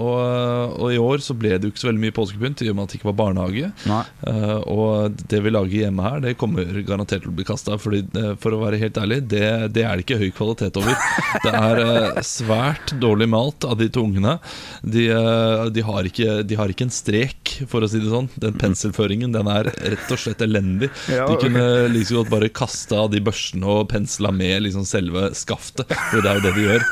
Og, 0.00 0.76
og 0.80 0.92
i 0.94 0.98
år 1.00 1.22
så 1.24 1.34
ble 1.36 1.52
det 1.56 1.66
jo 1.66 1.72
ikke 1.72 1.82
så 1.82 1.88
veldig 1.90 2.02
mye 2.04 2.14
påskepynt, 2.16 2.62
i 2.64 2.70
og 2.70 2.76
med 2.78 2.86
at 2.86 2.92
det 2.92 3.00
ikke 3.00 3.10
var 3.10 3.18
barnehage. 3.18 3.70
Eh, 4.30 4.56
og 4.70 5.18
det 5.30 5.42
vi 5.44 5.52
lager 5.52 5.84
hjemme 5.84 6.06
her, 6.06 6.22
det 6.24 6.36
kommer 6.40 6.68
garantert 6.86 7.24
til 7.24 7.32
å 7.32 7.36
bli 7.36 7.46
kasta. 7.48 7.78
For 7.80 8.54
å 8.54 8.62
være 8.62 8.80
helt 8.80 9.00
ærlig, 9.00 9.22
det, 9.32 9.44
det 9.76 9.84
er 9.84 9.98
det 9.98 10.06
ikke 10.06 10.20
høy 10.22 10.30
kvalitet 10.36 10.80
over. 10.80 10.96
Det 11.40 11.50
er 11.56 11.78
uh, 11.80 12.18
svært 12.26 12.92
dårlig 13.00 13.28
malt 13.30 13.64
av 13.64 13.78
de 13.80 13.86
to 13.92 14.02
ungene. 14.04 14.34
De, 14.82 15.06
uh, 15.14 15.68
de, 15.72 15.82
har 15.86 16.06
ikke, 16.08 16.40
de 16.46 16.58
har 16.58 16.72
ikke 16.72 16.86
en 16.88 16.92
strek, 16.92 17.52
for 17.70 17.84
å 17.84 17.88
si 17.90 18.00
det 18.02 18.10
sånn. 18.10 18.28
Den 18.42 18.56
penselføringen 18.60 19.32
den 19.34 19.48
er 19.50 19.70
rett 19.70 20.10
og 20.12 20.20
slett 20.20 20.42
elendig. 20.44 20.90
De 21.08 21.38
kunne 21.40 21.64
like 21.92 22.12
godt 22.14 22.32
bare 22.32 22.50
kasta 22.52 23.06
de 23.10 23.22
børsene 23.24 23.68
og 23.70 23.88
pensla 23.92 24.32
med 24.34 24.66
liksom 24.66 24.86
selve 24.88 25.30
skaftet, 25.38 25.90
for 26.10 26.20
det 26.20 26.32
er 26.32 26.40
jo 26.40 26.46
det 26.48 26.54
de 26.56 26.66
gjør. 26.68 26.88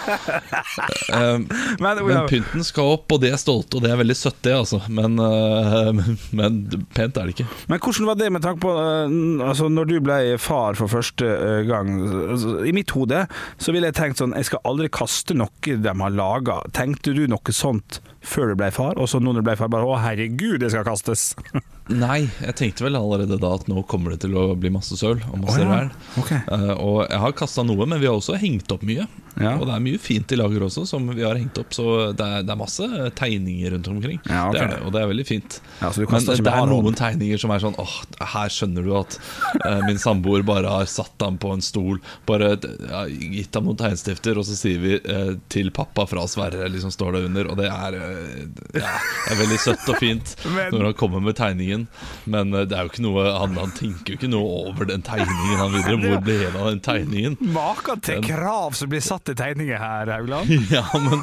Eh, 1.10 1.38
Men, 1.82 1.98
men 2.06 2.26
pynten 2.30 2.62
skal 2.64 2.92
opp, 2.94 3.10
og 3.12 3.20
de 3.22 3.30
er 3.32 3.38
stolte, 3.40 3.78
og 3.78 3.84
det 3.84 3.90
er 3.90 3.98
veldig 3.98 4.14
søtt, 4.16 4.38
det, 4.44 4.52
altså. 4.54 4.78
Men, 4.86 5.18
uh, 5.18 5.90
men, 5.96 6.18
men 6.38 6.60
pent 6.94 7.18
er 7.18 7.26
det 7.26 7.34
ikke. 7.34 7.48
Men 7.72 7.82
hvordan 7.82 8.10
var 8.10 8.20
det 8.20 8.28
med 8.34 8.44
tanke 8.44 8.62
på 8.62 8.74
uh, 8.76 9.48
altså 9.48 9.68
Når 9.72 9.90
du 9.90 9.96
ble 10.04 10.18
far 10.40 10.78
for 10.78 10.90
første 10.92 11.26
eh, 11.26 11.62
gang 11.68 11.90
altså, 12.04 12.60
I 12.66 12.74
mitt 12.76 12.92
hode 12.94 13.24
så 13.60 13.74
ville 13.74 13.90
jeg 13.90 13.98
tenkt 13.98 14.20
sånn 14.20 14.34
Jeg 14.38 14.48
skal 14.50 14.62
aldri 14.68 14.90
kaste 14.92 15.36
noe 15.36 15.50
de 15.60 15.94
har 16.02 16.14
laga. 16.14 16.60
Tenkte 16.76 17.14
du 17.16 17.24
noe 17.30 17.54
sånt 17.54 18.00
før 18.20 18.52
du 18.52 18.58
ble 18.60 18.68
far, 18.74 18.98
og 19.00 19.08
så 19.08 19.18
nå 19.20 19.32
når 19.32 19.42
du 19.42 19.48
ble 19.48 19.56
far 19.58 19.70
bare 19.72 19.88
Å, 19.88 19.98
herregud, 20.04 20.58
det 20.62 20.72
skal 20.74 20.86
kastes. 20.86 21.32
Nei, 21.90 22.28
jeg 22.38 22.56
tenkte 22.58 22.84
vel 22.86 22.98
allerede 22.98 23.38
da 23.40 23.54
at 23.56 23.66
nå 23.70 23.82
kommer 23.90 24.14
det 24.14 24.22
til 24.24 24.36
å 24.38 24.50
bli 24.58 24.70
masse 24.72 24.98
søl 25.00 25.18
og 25.30 25.40
masse 25.42 25.58
oh, 25.58 25.64
ja. 25.64 25.70
ræl. 25.70 25.88
Okay. 26.22 26.42
Uh, 26.46 26.74
og 26.76 26.98
jeg 27.06 27.22
har 27.24 27.36
kasta 27.40 27.64
noe, 27.66 27.88
men 27.88 28.02
vi 28.02 28.06
har 28.06 28.18
også 28.18 28.38
hengt 28.38 28.70
opp 28.74 28.84
mye. 28.86 29.08
Ja. 29.40 29.54
Og 29.56 29.66
det 29.68 29.74
er 29.76 29.82
mye 29.84 30.00
fint 30.02 30.32
i 30.34 30.38
lager 30.38 30.64
også 30.66 30.84
som 30.88 31.06
vi 31.14 31.24
har 31.24 31.38
hengt 31.38 31.56
opp, 31.60 31.72
så 31.74 32.12
det 32.16 32.26
er, 32.26 32.42
det 32.44 32.52
er 32.54 32.58
masse 32.60 32.86
tegninger 33.18 33.74
rundt 33.76 33.88
omkring. 33.88 34.18
Ja, 34.28 34.48
okay. 34.48 34.58
Det 34.58 34.62
er 34.66 34.72
det, 34.74 34.80
og 34.86 34.92
det 34.94 35.00
er 35.02 35.10
veldig 35.10 35.26
fint. 35.28 35.60
Ja, 35.80 35.90
så 35.92 36.04
du 36.04 36.10
men 36.10 36.26
det 36.26 36.36
er 36.52 36.58
hånd? 36.60 36.72
noen 36.74 36.98
tegninger 36.98 37.40
som 37.40 37.52
er 37.54 37.62
sånn 37.62 37.76
Åh, 37.80 37.94
her 38.34 38.52
skjønner 38.52 38.84
du 38.84 38.92
at 38.98 39.16
uh, 39.64 39.80
min 39.86 40.00
samboer 40.00 40.44
bare 40.46 40.68
har 40.68 40.88
satt 40.90 41.24
ham 41.24 41.38
på 41.40 41.54
en 41.54 41.64
stol, 41.64 42.00
bare 42.28 42.52
uh, 42.60 43.06
gitt 43.08 43.56
ham 43.56 43.68
noen 43.70 43.78
tegnstifter, 43.80 44.36
og 44.40 44.44
så 44.48 44.56
sier 44.58 44.82
vi 44.82 44.98
uh, 45.08 45.32
'til 45.48 45.70
pappa 45.74 46.04
fra 46.10 46.26
Sverre', 46.28 46.68
liksom 46.68 46.92
står 46.92 47.16
det 47.16 47.24
under. 47.30 47.50
Og 47.50 47.56
det 47.60 47.70
er, 47.70 47.96
eh, 47.96 48.44
ja, 48.82 48.92
det 49.24 49.32
er 49.34 49.40
veldig 49.40 49.58
søtt 49.64 49.88
og 49.88 49.98
fint 50.02 50.34
Men- 50.56 50.74
når 50.74 50.84
han 50.90 50.94
kommer 51.00 51.24
med 51.24 51.36
tegningen, 51.38 51.86
men 52.24 52.50
det 52.52 52.76
er 52.76 52.84
jo 52.84 52.92
ikke 52.92 53.04
noe 53.06 53.24
han, 53.32 53.56
han 53.56 53.72
tenker 53.76 54.14
jo 54.14 54.18
ikke 54.20 54.30
noe 54.32 54.50
over 54.68 54.88
den 54.90 55.02
tegningen 55.06 55.56
han 55.60 55.72
videre. 55.78 55.96
Hvor 56.04 56.22
ble 56.26 56.36
det 56.44 56.50
av 56.52 56.68
den 56.70 56.82
tegningen? 56.84 57.38
Maken 57.54 58.02
til 58.04 58.20
krav 58.26 58.76
som 58.78 58.90
blir 58.92 59.02
satt 59.04 59.29
i 59.32 59.36
tegninger 59.38 59.80
her, 59.80 60.10
Haugland. 60.16 60.50
Ja, 60.70 60.84
men, 60.94 61.22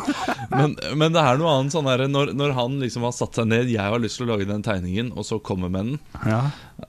men, 0.51 0.75
men 0.99 1.15
det 1.15 1.21
er 1.23 1.39
noe 1.39 1.53
annet 1.59 1.75
sånn 1.75 1.87
her 1.87 2.03
når, 2.09 2.33
når 2.37 2.55
han 2.57 2.79
liksom 2.81 3.05
har 3.07 3.13
satt 3.15 3.37
seg 3.37 3.47
ned 3.51 3.71
'Jeg 3.71 3.83
har 3.83 4.01
lyst 4.01 4.19
til 4.19 4.27
å 4.27 4.33
lage 4.33 4.47
den 4.49 4.65
tegningen', 4.65 5.13
og 5.15 5.27
så 5.27 5.39
kommer 5.39 5.71
med 5.71 5.93
den. 5.93 5.99
Ja. 6.27 6.41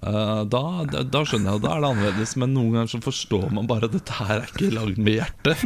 Uh, 0.05 0.45
da, 0.45 0.63
da, 0.85 1.03
da 1.07 1.23
skjønner 1.25 1.55
jeg 1.55 1.61
at 1.61 1.65
da 1.65 1.71
er 1.75 1.81
det 1.85 1.91
annerledes, 1.93 2.35
men 2.41 2.53
noen 2.53 2.75
ganger 2.77 2.91
så 2.93 3.01
forstår 3.03 3.47
man 3.57 3.69
bare 3.71 3.89
at 3.89 3.95
dette 3.97 4.19
her 4.19 4.35
er 4.43 4.51
ikke 4.51 4.73
lagd 4.75 5.01
med 5.01 5.17
hjertet. 5.17 5.63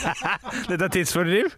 Dette 0.70 0.86
er 0.86 0.92
tidsfordriv? 0.94 1.52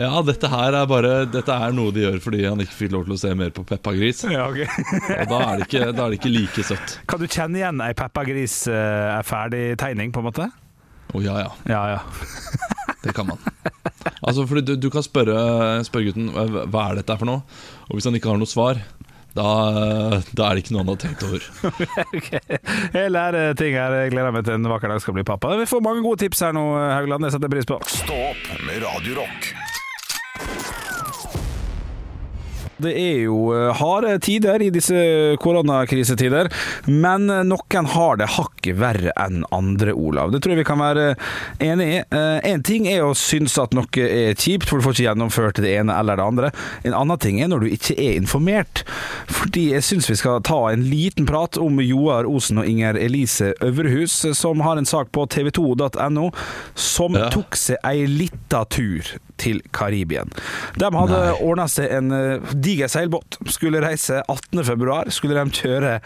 Ja, 0.00 0.22
dette 0.24 0.48
her 0.50 0.76
er 0.78 0.86
bare 0.88 1.12
Dette 1.30 1.54
er 1.54 1.74
noe 1.76 1.92
de 1.94 2.04
gjør 2.06 2.18
fordi 2.24 2.44
han 2.46 2.62
ikke 2.64 2.78
fikk 2.78 2.94
lov 2.94 3.04
til 3.06 3.16
å 3.16 3.20
se 3.20 3.34
mer 3.38 3.52
på 3.54 3.64
Peppa 3.68 3.92
Gris. 3.96 4.24
Ja, 4.32 4.46
okay. 4.48 4.66
Og 5.20 5.28
da 5.30 5.42
er 5.50 5.60
det 5.60 5.68
ikke, 5.68 5.84
da 5.92 6.06
er 6.06 6.14
det 6.14 6.20
ikke 6.20 6.32
like 6.32 6.66
søtt. 6.66 6.96
Kan 7.10 7.22
du 7.22 7.28
kjenne 7.28 7.60
igjen 7.60 7.84
ei 7.84 7.92
Peppa 7.98 8.24
Gris 8.28 8.62
eh, 8.70 9.18
er 9.18 9.26
ferdig 9.26 9.64
tegning, 9.82 10.14
på 10.14 10.22
en 10.22 10.30
måte? 10.30 10.48
Å 11.12 11.22
ja, 11.24 11.36
ja. 11.44 11.50
Ja, 11.68 11.82
ja. 11.96 12.00
Det 13.02 13.12
kan 13.16 13.26
man. 13.26 13.38
Altså, 14.22 14.44
fordi 14.46 14.62
du, 14.62 14.76
du 14.78 14.88
kan 14.94 15.02
spørre, 15.02 15.34
spørre 15.86 16.12
gutten 16.12 16.28
hva 16.32 16.84
er 16.88 17.00
dette 17.00 17.16
for 17.18 17.26
noe, 17.26 17.42
og 17.88 17.96
hvis 17.98 18.06
han 18.06 18.14
ikke 18.14 18.30
har 18.30 18.38
noe 18.38 18.50
svar, 18.50 18.78
da, 19.34 19.46
da 20.36 20.46
er 20.46 20.54
det 20.58 20.62
ikke 20.62 20.76
noe 20.76 20.84
han 20.84 20.92
har 20.92 21.00
tenkt 21.02 21.24
over. 21.26 21.48
Ok. 22.12 22.30
Jeg 22.92 23.10
lærer 23.10 23.56
ting 23.58 23.74
her. 23.78 23.96
Jeg 24.04 24.12
gleder 24.14 24.34
meg 24.36 24.46
til 24.46 24.58
en 24.58 24.70
vakker 24.70 24.92
dag 24.92 25.02
skal 25.02 25.16
bli 25.16 25.26
pappa. 25.26 25.56
Vi 25.58 25.68
får 25.70 25.82
mange 25.84 26.04
gode 26.04 26.20
tips 26.22 26.44
her 26.46 26.54
nå, 26.56 26.66
Haugland. 26.92 27.26
Det 27.26 27.34
setter 27.34 27.48
jeg 27.48 27.56
pris 27.56 27.70
på. 27.72 27.80
Stå 28.02 28.22
opp 28.30 28.48
med 28.68 28.84
Radio 28.84 29.26
Det 32.82 32.92
er 32.98 33.22
jo 33.26 33.38
eh, 33.56 33.70
harde 33.78 34.16
tider 34.24 34.62
i 34.66 34.70
disse 34.74 34.96
koronakrisetider, 35.42 36.50
men 36.90 37.28
eh, 37.30 37.42
noen 37.46 37.88
har 37.94 38.18
det 38.20 38.30
hakket 38.36 38.78
verre 38.80 39.12
enn 39.20 39.44
andre, 39.54 39.92
Olav. 39.94 40.32
Det 40.34 40.42
tror 40.42 40.54
jeg 40.56 40.62
vi 40.62 40.68
kan 40.68 40.80
være 40.82 41.06
enig 41.62 41.88
i. 41.92 41.98
Én 42.48 42.62
ting 42.66 42.86
er 42.90 43.04
å 43.06 43.12
synes 43.18 43.54
at 43.60 43.74
noe 43.76 43.86
er 44.04 44.34
kjipt, 44.38 44.68
for 44.68 44.78
du 44.80 44.86
får 44.86 44.96
ikke 44.96 45.06
gjennomført 45.08 45.60
det 45.62 45.72
ene 45.78 45.94
eller 45.98 46.18
det 46.18 46.26
andre. 46.26 46.50
En 46.86 46.96
annen 46.96 47.20
ting 47.22 47.40
er 47.42 47.50
når 47.52 47.64
du 47.64 47.72
ikke 47.74 47.96
er 48.00 48.16
informert. 48.18 48.82
Fordi 49.30 49.68
jeg 49.74 49.84
syns 49.86 50.08
vi 50.10 50.18
skal 50.20 50.42
ta 50.46 50.58
en 50.72 50.84
liten 50.88 51.26
prat 51.28 51.58
om 51.60 51.80
Joar 51.84 52.28
Osen 52.30 52.60
og 52.62 52.68
Inger 52.68 52.98
Elise 53.00 53.52
Øverhus, 53.64 54.14
som 54.38 54.62
har 54.66 54.80
en 54.80 54.88
sak 54.88 55.12
på 55.14 55.26
tv2.no 55.32 56.30
som 56.74 57.18
Ja. 57.18 57.28
tok 57.32 57.56
seg 57.58 57.78
ei 57.84 58.06
lita 58.08 58.64
tur 58.70 59.02
til 59.42 59.62
Karibien. 59.74 60.30
De 60.78 60.88
hadde 60.94 61.20
ordna 61.42 61.66
seg 61.70 61.90
en 61.96 62.12
eh, 62.14 62.52
diger 62.54 62.90
seilbåt. 62.90 63.38
Skulle 63.50 63.82
reise 63.82 64.20
18. 64.22 64.62
februar. 64.66 65.10
Skulle 65.14 65.38
de 65.38 65.62
kjøre 65.62 65.96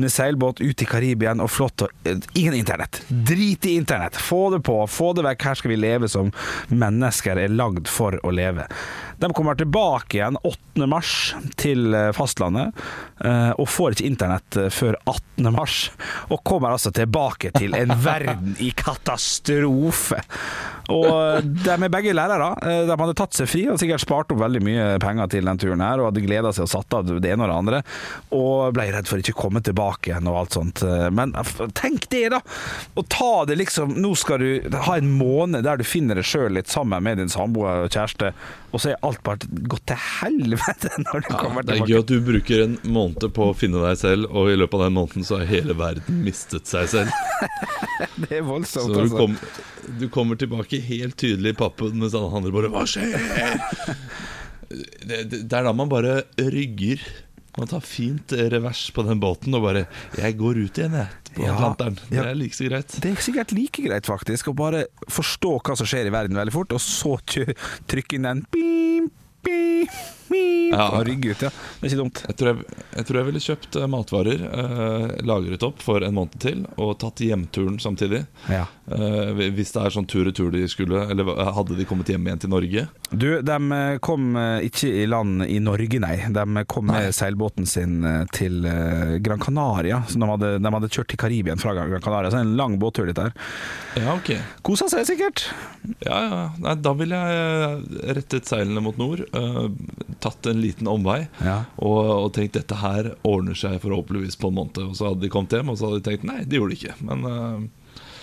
med 0.00 0.12
seilbåt 0.12 0.62
ut 0.64 0.82
i 0.82 0.88
Karibien 0.88 1.42
og 1.44 1.50
flott. 1.52 1.86
og 1.86 2.08
eh, 2.08 2.20
Ingen 2.38 2.56
internett. 2.62 3.02
Drit 3.08 3.66
i 3.68 3.76
internett. 3.80 4.16
Få 4.16 4.48
det 4.54 4.62
på, 4.66 4.78
få 4.90 5.12
det 5.16 5.26
vekk. 5.28 5.48
Her 5.50 5.60
skal 5.60 5.74
vi 5.74 5.80
leve 5.80 6.10
som 6.12 6.32
mennesker 6.72 7.42
er 7.44 7.52
lagd 7.52 7.90
for 7.92 8.18
å 8.24 8.32
leve. 8.34 8.66
De 9.20 9.30
kommer 9.32 9.56
tilbake 9.56 10.18
igjen 10.18 10.36
8. 10.42 10.88
mars 10.90 11.12
til 11.60 11.94
eh, 11.96 12.10
fastlandet, 12.16 12.86
og 13.56 13.64
får 13.72 13.94
ikke 13.94 14.04
internett 14.10 14.56
før 14.74 14.98
18. 15.08 15.46
mars. 15.54 15.76
Og 16.28 16.42
kommer 16.46 16.74
altså 16.74 16.92
tilbake 16.94 17.48
til 17.56 17.72
en 17.74 17.94
verden 18.04 18.52
i 18.60 18.68
katastrofe. 18.76 20.20
Og 20.92 21.46
de 21.64 21.72
er 21.72 21.90
begge 21.90 22.12
lærere. 22.14 22.50
De 22.86 22.96
hadde 23.00 23.16
tatt 23.18 23.36
seg 23.36 23.48
fri 23.50 23.64
og 23.72 23.80
sikkert 23.80 24.04
spart 24.04 24.32
opp 24.34 24.40
veldig 24.42 24.62
mye 24.64 24.86
penger 25.02 25.30
til 25.32 25.48
den 25.48 25.60
turen 25.62 25.82
her, 25.84 26.00
og 26.02 26.10
hadde 26.10 26.24
gleda 26.24 26.52
seg 26.56 26.66
og 26.66 26.72
satt 26.72 26.96
av 26.98 27.08
det 27.10 27.32
ene 27.32 27.46
og 27.46 27.50
det 27.52 27.58
andre, 27.60 27.82
og 28.36 28.74
ble 28.76 28.88
redd 28.94 29.10
for 29.10 29.22
ikke 29.22 29.34
å 29.36 29.40
komme 29.46 29.62
tilbake 29.66 30.12
igjen 30.12 30.30
og 30.30 30.40
alt 30.42 30.56
sånt. 30.58 30.84
Men 31.16 31.34
tenk 31.78 32.08
det, 32.12 32.24
da! 32.36 32.40
Å 32.96 33.06
ta 33.12 33.32
det 33.48 33.58
liksom 33.60 33.94
Nå 33.96 34.12
skal 34.18 34.42
du 34.42 34.76
ha 34.86 34.96
en 34.98 35.08
måned 35.18 35.64
der 35.66 35.80
du 35.80 35.84
finner 35.86 36.18
deg 36.18 36.26
sjøl 36.28 36.54
litt 36.56 36.70
sammen 36.70 37.02
med 37.04 37.18
din 37.20 37.30
samboer 37.32 37.86
og 37.86 37.92
kjæreste, 37.92 38.32
og 38.74 38.82
så 38.82 38.92
er 38.92 38.98
alt 39.06 39.22
bare 39.24 39.48
gått 39.70 39.86
til 39.88 40.00
helvete 40.20 40.90
når 41.06 41.24
du 41.26 41.30
kommer 41.32 41.64
tilbake. 41.64 41.68
Det 41.70 41.76
er 41.78 41.92
gøy 41.92 42.00
at 42.02 42.10
du 42.10 42.18
bruker 42.26 42.64
en 42.66 42.76
måned 42.92 43.28
på 43.36 43.50
å 43.50 43.56
finne 43.56 43.82
deg 43.84 44.00
selv, 44.00 44.28
og 44.32 44.52
i 44.52 44.58
løpet 44.58 44.78
av 44.80 44.86
den 44.88 44.98
måneden 44.98 45.26
så 45.26 45.40
har 45.40 45.50
hele 45.50 45.76
verden 45.78 46.22
mistet 46.26 46.68
seg 46.70 46.90
selv. 46.92 47.14
Det 48.20 48.38
er 48.38 48.44
voldsomt, 48.44 48.92
Så 48.92 49.02
altså. 49.02 49.26
Du 50.00 50.08
kommer 50.12 50.38
tilbake 50.38 50.80
helt 50.82 51.16
tydelig 51.20 51.54
i 51.54 51.58
pappen, 51.58 51.94
mens 52.00 52.14
alle 52.16 52.32
andre 52.34 52.52
bare 52.54 52.72
'Hva 52.72 52.84
skjer?' 52.88 53.14
Det, 54.66 55.20
det, 55.30 55.44
det 55.46 55.54
er 55.54 55.62
da 55.62 55.72
man 55.72 55.88
bare 55.88 56.24
rygger. 56.42 56.98
Man 57.56 57.68
tar 57.70 57.80
fint 57.86 58.32
revers 58.34 58.90
på 58.92 59.04
den 59.06 59.20
båten 59.22 59.54
og 59.54 59.62
bare 59.62 59.86
'Jeg 60.18 60.36
går 60.36 60.58
ut 60.64 60.78
igjen, 60.80 60.96
jeg', 60.98 61.14
på 61.36 61.46
Ja, 61.46 61.54
Atlanteren. 61.54 61.98
Det 62.10 62.18
er 62.18 62.34
like 62.34 62.56
så 62.56 62.66
greit. 62.68 62.96
Det 63.00 63.12
er 63.12 63.22
sikkert 63.22 63.54
like 63.54 63.82
greit, 63.86 64.06
faktisk, 64.10 64.48
å 64.50 64.56
bare 64.56 64.86
forstå 65.08 65.54
hva 65.62 65.76
som 65.78 65.86
skjer 65.86 66.10
i 66.10 66.14
verden 66.14 66.36
veldig 66.36 66.52
fort, 66.52 66.72
og 66.74 66.82
så 66.82 67.16
trykke 67.86 68.18
inn 68.18 68.26
den 68.26 68.44
Bim, 68.50 69.10
pim, 69.46 69.86
Ja. 70.30 70.88
og 70.98 71.06
rygg 71.06 71.26
ut. 71.30 71.42
Ja. 71.46 71.50
Det 71.50 71.86
er 71.86 71.92
ikke 71.92 72.00
dumt. 72.00 72.22
Jeg 72.26 72.36
tror 72.40 72.50
jeg, 72.50 72.78
jeg 72.96 73.06
tror 73.08 73.18
jeg 73.20 73.28
ville 73.28 73.42
kjøpt 73.44 73.78
eh, 73.80 73.88
matvarer, 73.92 74.42
eh, 74.46 75.04
lagret 75.28 75.66
opp 75.66 75.82
for 75.84 76.02
en 76.06 76.16
måned 76.16 76.38
til, 76.42 76.64
og 76.76 76.96
tatt 77.02 77.22
hjemturen 77.22 77.78
samtidig. 77.82 78.24
Ja. 78.50 78.64
Eh, 78.90 79.44
hvis 79.54 79.72
det 79.74 79.82
er 79.84 79.94
sånn 79.94 80.08
tur-retur 80.10 80.50
de 80.54 80.64
skulle, 80.70 81.04
eller 81.12 81.30
hadde 81.56 81.78
de 81.78 81.86
kommet 81.88 82.10
hjem 82.12 82.26
igjen 82.28 82.42
til 82.44 82.52
Norge? 82.52 82.86
Du, 83.10 83.28
de 83.46 83.58
eh, 83.78 83.98
kom 84.04 84.36
eh, 84.40 84.66
ikke 84.68 84.90
i 85.02 85.06
land 85.10 85.46
i 85.46 85.60
Norge, 85.62 86.00
nei. 86.02 86.16
De 86.34 86.66
kom 86.70 86.90
med 86.90 87.12
seilbåten 87.14 87.66
sin 87.68 88.00
til 88.34 88.62
Gran 89.22 89.40
Canaria. 89.42 90.02
Så 90.08 90.20
de 90.20 90.28
hadde, 90.30 90.52
de 90.62 90.74
hadde 90.76 90.90
kjørt 90.92 91.10
til 91.12 91.20
Karibien 91.20 91.60
fra 91.62 91.74
Gran 91.76 92.02
Canaria. 92.02 92.32
Så 92.34 92.42
en 92.42 92.56
lang 92.58 92.76
båttur 92.82 93.06
dit 93.08 93.16
der. 93.16 93.32
Ja, 93.96 94.14
ok. 94.16 94.34
Kosa 94.66 94.88
seg 94.92 95.06
sikkert. 95.08 95.46
Ja, 96.04 96.18
ja. 96.18 96.42
Nei, 96.62 96.74
da 96.82 96.92
ville 96.98 97.18
jeg 97.30 98.12
rettet 98.18 98.48
seilene 98.50 98.82
mot 98.84 98.98
nord, 99.00 99.22
eh, 99.26 99.66
tatt 100.24 100.46
en 100.50 100.60
liten 100.62 100.88
omvei, 100.90 101.26
Ja. 101.44 101.58
og, 101.76 101.98
og 102.26 102.28
tenkt 102.36 102.54
dette 102.58 102.74
her 102.80 103.12
ordner 103.26 103.54
seg 103.58 103.80
forhåpentligvis 103.82 104.36
på 104.40 104.48
en 104.52 104.58
måned. 104.60 104.78
Og 104.90 104.94
så 104.98 105.10
hadde 105.10 105.22
de 105.26 105.32
kommet 105.32 105.52
hjem, 105.56 105.68
og 105.72 105.78
så 105.80 105.90
hadde 105.90 106.00
de 106.02 106.08
tenkt 106.10 106.24
nei, 106.28 106.40
det 106.44 106.56
gjorde 106.60 106.74
de 106.74 106.80
ikke. 106.80 106.96
Men 107.08 107.18
uh, 107.26 107.60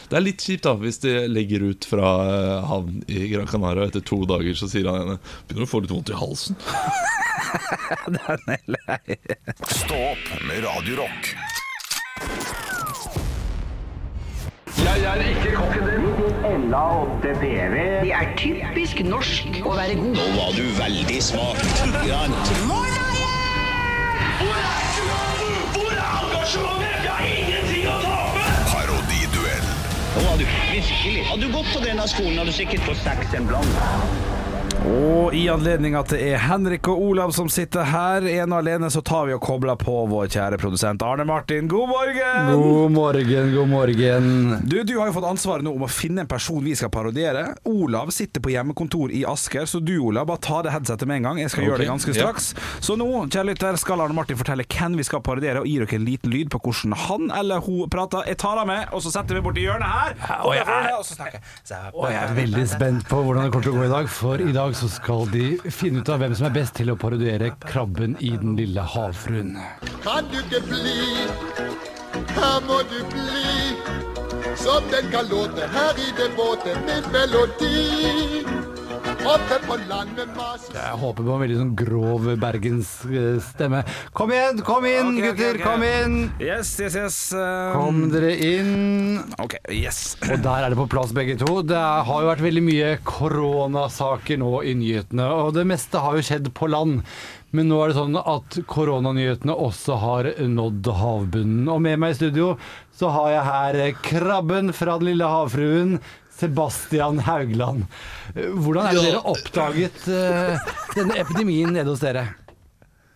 det 0.10 0.17
er 0.19 0.25
litt 0.25 0.43
kjipt 0.45 0.65
da 0.67 0.73
hvis 0.77 0.99
de 1.06 1.13
legger 1.32 1.63
ut 1.71 1.86
fra 1.89 2.10
uh, 2.27 2.65
havn 2.69 2.99
i 3.08 3.27
Gran 3.32 3.47
Canaria, 3.49 3.86
og 3.86 3.89
etter 3.93 4.03
to 4.06 4.19
dager 4.29 4.53
så 4.60 4.67
sier 4.71 4.89
han 4.89 4.99
henne 5.03 5.17
begynner 5.47 5.65
å 5.67 5.71
få 5.73 5.82
litt 5.86 5.93
vondt 5.95 6.12
i 6.13 6.19
halsen. 6.19 6.56
Stå 9.84 9.97
opp 10.12 10.27
med 10.47 10.63
Radio 14.85 15.09
Rock. 15.59 15.73
Det 18.03 18.11
er 18.11 18.27
typisk 18.37 18.99
norsk 19.07 19.59
å 19.63 19.75
være 19.77 19.95
god. 19.99 20.15
Nå 20.17 20.25
var 20.35 20.51
du 20.57 20.63
veldig 20.77 21.19
smak. 21.23 21.59
Grann. 22.03 22.35
Hvor 25.73 25.91
er 25.93 26.11
engasjementet? 26.19 26.95
Jeg 27.05 27.13
har 27.13 27.25
ingenting 27.31 27.87
å 27.87 27.97
tape! 28.03 28.45
Parodiduell. 28.73 29.67
Nå 30.15 30.25
var 30.27 30.39
du 30.41 30.45
virkelig. 30.47 31.25
Hadde 31.31 31.47
du 31.47 31.55
gått 31.55 31.69
på 31.73 31.83
denne 31.85 32.07
skolen, 32.11 32.39
hadde 32.41 32.51
du 32.51 32.57
sikkert 32.59 32.89
fått 32.89 33.03
seks 33.05 33.37
en 33.39 33.47
blant. 33.51 34.42
Og 34.83 35.33
i 35.33 35.47
anledning 35.49 35.95
at 35.97 36.11
det 36.11 36.19
er 36.33 36.41
Henrik 36.43 36.87
og 36.91 37.01
Olav 37.01 37.33
som 37.35 37.49
sitter 37.51 37.87
her, 37.89 38.27
ene 38.27 38.51
og 38.51 38.59
alene, 38.61 38.91
så 38.93 39.01
tar 39.01 39.25
vi 39.29 39.35
og 39.35 39.41
kobler 39.43 39.79
på 39.79 39.95
vår 40.11 40.29
kjære 40.35 40.59
produsent 40.61 41.01
Arne 41.07 41.25
Martin. 41.25 41.69
God 41.71 41.89
morgen! 41.89 42.51
God 42.53 42.93
morgen, 42.93 43.53
god 43.55 43.71
morgen. 43.71 44.29
Du, 44.67 44.77
du 44.83 44.95
har 44.99 45.09
jo 45.09 45.17
fått 45.17 45.29
ansvaret 45.31 45.65
nå 45.65 45.73
om 45.73 45.87
å 45.87 45.91
finne 45.91 46.25
en 46.25 46.29
person 46.29 46.61
vi 46.63 46.75
skal 46.77 46.91
parodiere. 46.93 47.45
Olav 47.69 48.11
sitter 48.13 48.43
på 48.43 48.53
hjemmekontor 48.53 49.13
i 49.15 49.23
Asker, 49.29 49.65
så 49.69 49.81
du 49.81 49.95
Olav, 49.97 50.27
bare 50.29 50.43
ta 50.43 50.61
det 50.67 50.75
headsetet 50.75 51.09
med 51.09 51.21
en 51.21 51.29
gang. 51.31 51.43
Jeg 51.43 51.55
skal 51.55 51.69
gjøre 51.69 51.81
det 51.81 51.89
ganske 51.89 52.03
ganske 52.03 52.19
ja. 52.19 52.27
straks. 52.27 52.55
Så 52.83 52.95
nå, 52.99 53.07
kjære 53.31 53.47
lytter, 53.51 53.77
skal 53.79 54.01
Arne 54.03 54.15
Martin 54.17 54.37
fortelle 54.39 54.65
hvem 54.67 54.97
vi 54.99 55.05
skal 55.07 55.23
parodiere, 55.25 55.63
og 55.63 55.69
gi 55.69 55.77
dere 55.79 55.97
en 55.97 56.07
liten 56.07 56.33
lyd 56.33 56.51
på 56.53 56.59
hvordan 56.63 56.95
han 57.05 57.31
eller 57.39 57.63
hun 57.63 57.89
prater. 57.91 58.27
Jeg 58.29 58.39
tar 58.43 58.61
av 58.61 58.67
med, 58.69 58.87
og 58.93 59.03
så 59.05 59.13
setter 59.13 59.39
vi 59.39 59.43
borti 59.45 59.65
hjørnet 59.65 59.89
her. 59.89 60.17
Og 60.43 60.55
jeg 60.57 60.65
er, 60.67 60.89
og 60.97 61.05
så 61.07 61.17
snakker 61.17 61.39
jeg. 61.39 61.93
Og 61.93 62.07
jeg 62.11 62.21
er 62.21 62.35
veldig 62.37 62.65
spent 62.71 63.07
på 63.09 63.21
hvordan 63.23 63.47
det 63.47 63.53
kommer 63.53 63.67
til 63.67 63.75
å 63.75 63.79
gå 63.79 63.87
i 63.87 63.93
dag, 63.93 64.09
for 64.11 64.43
i 64.43 64.55
dag 64.55 64.72
så 64.73 64.89
skal 64.89 65.27
de 65.31 65.45
finne 65.71 66.01
ut 66.01 66.09
av 66.09 66.21
hvem 66.21 66.36
som 66.38 66.47
er 66.49 66.55
best 66.55 66.75
til 66.79 66.91
å 66.93 66.97
parodiere 66.99 67.51
krabben 67.65 68.17
i 68.19 68.33
Den 68.41 68.57
lille 68.59 68.81
havfruen. 68.81 69.55
Kan 70.03 70.29
du 70.31 70.39
ikke 70.41 70.62
bli? 70.67 71.27
Her 72.33 72.59
må 72.67 72.81
du 72.91 72.99
bli. 73.13 73.75
Som 74.59 74.86
den 74.91 75.09
kan 75.13 75.29
låte 75.29 75.67
her 75.73 75.97
i 75.97 76.12
det 76.17 76.29
våte 76.38 76.77
med 76.86 77.09
melodi. 77.13 78.72
Oppe 79.23 79.55
på 79.63 79.75
landet 79.88 80.31
maser 80.36 80.75
Jeg 80.75 80.97
håper 80.99 81.23
på 81.25 81.33
en 81.36 81.41
veldig 81.43 81.57
sånn 81.59 81.73
grov 81.79 82.25
bergensstemme. 82.41 83.79
Kom 84.17 84.33
igjen, 84.36 84.59
kom 84.67 84.88
inn, 84.89 85.13
Ok, 85.13 85.19
ok, 85.21 85.27
gutter, 85.38 85.59
ok. 85.59 85.63
kom 85.63 85.86
inn! 85.88 86.15
Yes, 86.43 86.73
yes, 86.83 86.97
yes. 86.99 87.17
um, 87.38 87.71
Kom 87.77 88.01
dere 88.12 88.33
inn. 88.36 89.21
OK, 89.39 89.55
yes. 89.71 90.01
Og 90.27 90.41
der 90.43 90.65
er 90.67 90.73
det 90.73 90.79
på 90.81 90.89
plass 90.91 91.13
begge 91.15 91.38
to. 91.39 91.62
Det 91.63 91.77
er- 91.79 92.03
har 92.03 92.21
jo 92.25 92.31
vært 92.33 92.43
veldig 92.43 92.63
mye 92.67 92.89
koronasaker 93.07 94.38
nå 94.43 94.51
i 94.67 94.73
nyhetene, 94.75 95.29
og 95.31 95.53
det 95.55 95.65
meste 95.71 95.99
har 96.03 96.15
jo 96.19 96.25
skjedd 96.27 96.51
på 96.53 96.67
land. 96.69 97.03
Men 97.53 97.67
nå 97.69 97.79
er 97.83 97.88
det 97.93 97.97
sånn 97.99 98.17
at 98.17 98.57
koronanyhetene 98.67 99.53
også 99.55 99.99
har 100.01 100.23
nådd 100.41 100.83
havbunnen. 100.99 101.69
Og 101.69 101.79
med 101.86 101.99
meg 101.99 102.12
i 102.12 102.17
studio 102.17 102.57
så 102.97 103.12
har 103.13 103.29
jeg 103.29 103.43
her 103.45 104.01
krabben 104.01 104.73
fra 104.73 104.97
Den 104.97 105.07
lille 105.13 105.25
havfruen. 105.29 105.99
Sebastian 106.33 107.19
Haugland. 107.27 107.85
Hvordan 108.33 108.87
er 108.89 108.97
det 108.97 109.03
dere 109.09 109.25
oppdaget 109.33 110.07
uh, 110.09 110.71
denne 110.97 111.19
epidemien 111.21 111.73
nede 111.75 111.91
hos 111.91 112.01
dere? 112.03 112.27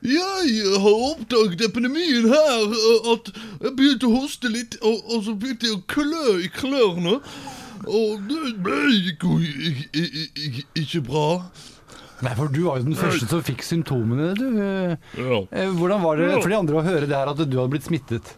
Jeg 0.05 0.73
har 0.77 0.99
oppdaget 1.11 1.63
epidemien 1.65 2.27
her, 2.29 2.65
eh, 2.69 3.07
at 3.15 3.31
jeg 3.63 3.71
begynte 3.79 4.05
å 4.05 4.19
hoste 4.19 4.51
litt, 4.53 4.77
og, 4.85 4.99
og 5.09 5.23
så 5.25 5.33
begynte 5.33 5.65
jeg 5.65 5.79
å 5.79 5.85
klø 5.89 6.35
i 6.45 6.51
klørne. 6.53 7.17
Og 7.87 8.27
det 8.29 8.53
ble 8.61 8.77
ikke, 9.09 9.33
ikke, 9.97 10.67
ikke 10.83 11.01
bra. 11.07 11.25
Nei, 12.25 12.33
for 12.37 12.49
du 12.49 12.63
var 12.65 12.79
jo 12.79 12.87
den 12.87 12.97
første 12.97 13.27
som 13.29 13.43
fikk 13.45 13.65
symptomene, 13.65 14.31
du. 14.37 14.47
Ja. 15.17 15.41
Eh, 15.51 15.73
Hvordan 15.77 16.05
var 16.05 16.21
det 16.21 16.31
for 16.39 16.49
de 16.49 16.57
andre 16.57 16.79
å 16.79 16.85
høre 16.85 17.09
det 17.09 17.17
her 17.17 17.33
at 17.33 17.41
du 17.41 17.57
hadde 17.57 17.71
blitt 17.73 17.89
smittet? 17.89 18.35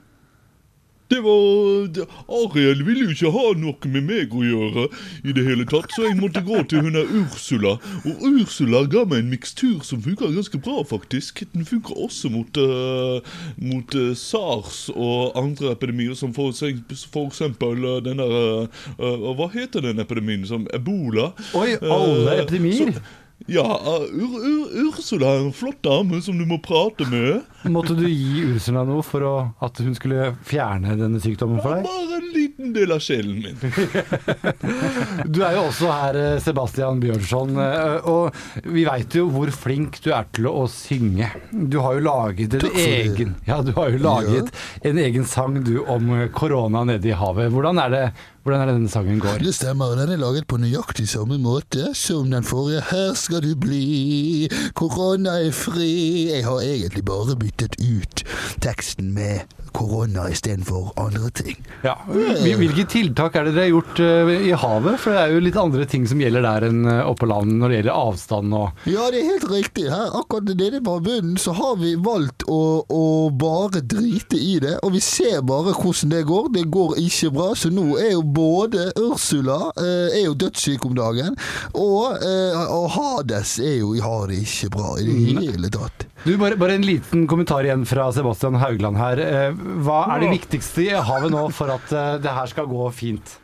Det 1.09 1.19
var 1.25 2.05
Ariel 2.29 2.83
ville 2.85 3.07
jo 3.07 3.13
ikke 3.15 3.31
ha 3.33 3.45
noe 3.57 3.89
med 3.89 4.05
meg 4.05 4.33
å 4.37 4.43
gjøre 4.45 4.83
i 5.25 5.33
det 5.33 5.45
hele 5.47 5.65
tatt, 5.69 5.89
så 5.95 6.05
jeg 6.05 6.19
måtte 6.19 6.43
gå 6.45 6.59
til 6.69 6.85
hun 6.85 6.99
Ursula. 6.99 7.75
Og 8.05 8.25
Ursula 8.29 8.83
ga 8.91 9.05
meg 9.09 9.23
en 9.23 9.31
mikstur 9.33 9.79
som 9.87 10.03
funka 10.05 10.29
ganske 10.35 10.61
bra, 10.61 10.83
faktisk. 10.85 11.41
Den 11.55 11.65
funka 11.65 11.95
også 12.05 12.29
mot, 12.33 12.59
uh, 12.61 13.17
mot 13.57 13.95
uh, 13.97 14.11
SARS 14.13 14.83
og 14.93 15.37
andre 15.39 15.73
epidemier, 15.73 16.13
som 16.19 16.33
for, 16.37 16.53
for 16.53 17.25
eksempel 17.25 17.85
uh, 17.85 17.97
den 18.05 18.21
der 18.21 18.69
Hva 18.99 19.49
heter 19.53 19.83
den 19.89 19.99
epidemien? 20.03 20.45
Som 20.49 20.67
ebola. 20.73 21.31
Oi, 21.57 21.73
alle 21.81 22.43
epidemier? 22.43 22.93
så- 22.93 23.25
ja, 23.47 23.63
uh, 23.63 24.03
Ur, 24.11 24.33
Ur, 24.45 24.89
Ursula 24.89 25.35
er 25.35 25.45
en 25.45 25.53
flott 25.55 25.79
dame 25.85 26.19
som 26.21 26.37
du 26.37 26.45
må 26.49 26.59
prate 26.63 27.07
med. 27.09 27.45
Måtte 27.71 27.95
du 27.97 28.03
gi 28.07 28.43
Ursula 28.53 28.83
noe 28.87 29.03
for 29.05 29.23
å, 29.25 29.33
at 29.63 29.79
hun 29.83 29.95
skulle 29.97 30.33
fjerne 30.47 30.97
denne 30.99 31.21
sykdommen 31.23 31.61
for 31.63 31.77
deg? 31.77 31.87
Bare 31.87 32.19
en 32.19 32.29
liten 32.35 32.73
del 32.75 32.93
av 32.95 33.03
sjelen 33.03 33.39
min. 33.43 33.57
Du 35.33 35.41
er 35.45 35.55
jo 35.55 35.65
også 35.69 35.89
her, 35.91 36.17
eh, 36.19 36.39
Sebastian 36.43 36.99
Bjørnson, 37.03 37.55
eh, 37.63 38.07
og 38.09 38.65
vi 38.67 38.85
veit 38.87 39.15
jo 39.15 39.27
hvor 39.31 39.51
flink 39.55 39.99
du 40.03 40.11
er 40.15 40.27
til 40.35 40.49
å 40.51 40.65
synge. 40.71 41.29
Du 41.51 41.79
har 41.83 41.97
jo 41.97 42.05
laget 42.05 42.55
en 42.59 42.79
egen 42.79 43.35
Ja, 43.47 43.59
du 43.65 43.73
har 43.77 43.91
jo 43.93 44.01
laget 44.03 44.51
en 44.85 44.99
egen 45.01 45.27
sang 45.27 45.59
du 45.65 45.79
om 45.85 46.11
eh, 46.15 46.27
korona 46.35 46.85
nede 46.87 47.11
i 47.11 47.17
havet. 47.17 47.51
Hvordan 47.53 47.81
er 47.85 47.95
det, 47.95 48.03
hvordan 48.43 48.61
er 48.61 48.69
det 48.69 48.75
denne 48.77 48.91
sangen 48.91 49.19
går? 49.19 49.41
Det 49.43 49.53
stemmer, 49.55 49.95
den 49.99 50.13
er 50.13 50.21
laget 50.21 50.47
på 50.47 50.59
nøyaktig 50.61 51.07
samme 51.11 51.37
måte 51.41 51.91
som 51.97 52.31
den 52.31 52.45
forrige. 52.47 52.83
Her 52.91 53.13
skal 53.19 53.43
du 53.43 53.53
bli, 53.59 54.49
korona 54.79 55.39
er 55.43 55.51
fri. 55.55 56.29
Jeg 56.31 56.45
har 56.47 56.63
egentlig 56.63 57.05
bare 57.05 57.35
byttet 57.39 57.75
ut 57.83 58.23
teksten 58.63 59.11
med 59.13 59.43
korona 59.75 60.27
istedenfor 60.31 60.91
andre 60.99 61.29
ting. 61.35 61.59
Ja. 61.85 61.95
Hvilke 62.09 62.85
tiltak 62.89 63.35
er 63.37 63.47
det 63.47 63.55
dere 63.55 63.67
har 63.67 63.73
gjort 63.73 64.01
eh, 64.03 64.31
i 64.49 64.53
havet? 64.57 64.99
For 65.01 65.15
det 65.15 65.21
er 65.21 65.35
jo 65.35 65.43
litt 65.43 65.59
andre 65.59 65.85
ting 65.89 66.07
som 66.09 66.21
gjelder 66.21 66.45
der 66.45 66.67
enn 66.69 66.81
eh, 66.89 67.01
oppe 67.05 67.23
på 67.23 67.29
land 67.31 67.57
når 67.59 67.71
det 67.71 67.79
gjelder 67.79 67.99
avstand 67.99 68.55
og 68.55 68.89
Ja, 68.89 69.09
det 69.11 69.21
er 69.21 69.31
helt 69.33 69.47
riktig. 69.51 69.87
Her, 69.91 70.13
akkurat 70.19 70.51
nede 70.55 70.81
på 70.85 70.97
bunnen 71.05 71.37
så 71.41 71.53
har 71.57 71.77
vi 71.81 71.93
valgt 71.99 72.45
å, 72.47 72.61
å 72.87 73.05
bare 73.29 73.83
drite 73.83 74.39
i 74.39 74.57
det. 74.63 74.77
Og 74.85 74.95
vi 74.95 75.03
ser 75.03 75.41
bare 75.47 75.75
hvordan 75.75 76.13
det 76.15 76.23
går. 76.29 76.51
Det 76.55 76.65
går 76.71 76.97
ikke 77.03 77.33
bra. 77.35 77.49
Så 77.59 77.71
nå 77.73 77.87
er 77.99 78.13
jo 78.15 78.23
både 78.23 78.89
Ursula 78.99 79.59
eh, 79.75 80.19
er 80.21 80.25
jo 80.27 80.37
dødssyk 80.39 80.87
om 80.89 80.95
dagen, 80.97 81.35
og, 81.77 82.19
og 82.19 82.87
Hades 82.95 83.57
er 83.63 83.79
jo 83.81 83.93
har 84.03 84.29
det 84.29 84.43
ikke 84.43 84.71
bra 84.73 84.95
i 84.99 85.07
det 85.09 85.43
hele 85.43 85.71
tatt. 85.73 86.08
Du, 86.25 86.33
bare, 86.37 86.57
bare 86.59 86.75
en 86.75 86.83
liten 86.85 87.27
kommentar 87.31 87.63
igjen 87.63 87.85
fra 87.87 88.09
Sebastian 88.13 88.57
Haugland 88.59 88.99
her. 88.99 89.21
Eh, 89.23 89.61
Hva 89.85 90.01
er 90.15 90.25
det 90.25 90.33
viktigste 90.35 90.83
i 90.83 90.89
havet 90.93 91.31
nå 91.31 91.45
for 91.55 91.71
at 91.73 91.93
eh, 91.95 92.17
det 92.23 92.33
her 92.35 92.49
skal 92.51 92.67
gå 92.69 92.89
fint? 92.95 93.37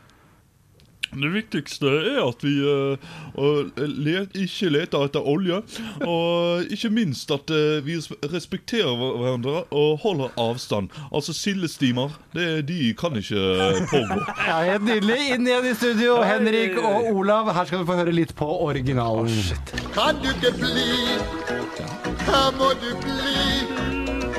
Det 1.15 1.31
viktigste 1.33 1.91
er 2.13 2.19
at 2.23 2.43
vi 2.43 2.53
uh, 2.61 3.71
let, 3.77 4.35
ikke 4.35 4.71
leter 4.73 5.05
etter 5.07 5.25
olje. 5.25 5.61
Og 6.05 6.71
ikke 6.73 6.91
minst 6.93 7.31
at 7.33 7.51
uh, 7.53 7.79
vi 7.85 7.97
respekterer 8.33 8.93
hverandre 8.99 9.63
og 9.71 9.99
holder 10.03 10.35
avstand. 10.41 10.91
Altså 11.11 11.33
sildestimer, 11.35 12.15
det, 12.35 12.67
de 12.69 12.93
kan 12.99 13.15
ikke 13.19 13.45
pågå. 13.91 14.21
Ja, 14.45 14.59
Helt 14.65 14.85
nydelig. 14.85 15.17
Inn 15.35 15.47
igjen 15.47 15.67
i 15.69 15.73
studio, 15.75 16.19
Henrik 16.25 16.77
og 16.81 17.09
Olav. 17.15 17.49
Her 17.55 17.67
skal 17.69 17.81
vi 17.81 17.89
få 17.89 17.97
høre 17.99 18.13
litt 18.15 18.35
på 18.37 18.47
originalen. 18.67 19.31
Kan 19.95 20.21
du 20.21 20.29
ikke 20.33 20.53
bli? 20.59 20.85
Her 22.25 22.51
må 22.59 22.71
du 22.81 22.91
bli. 23.03 23.85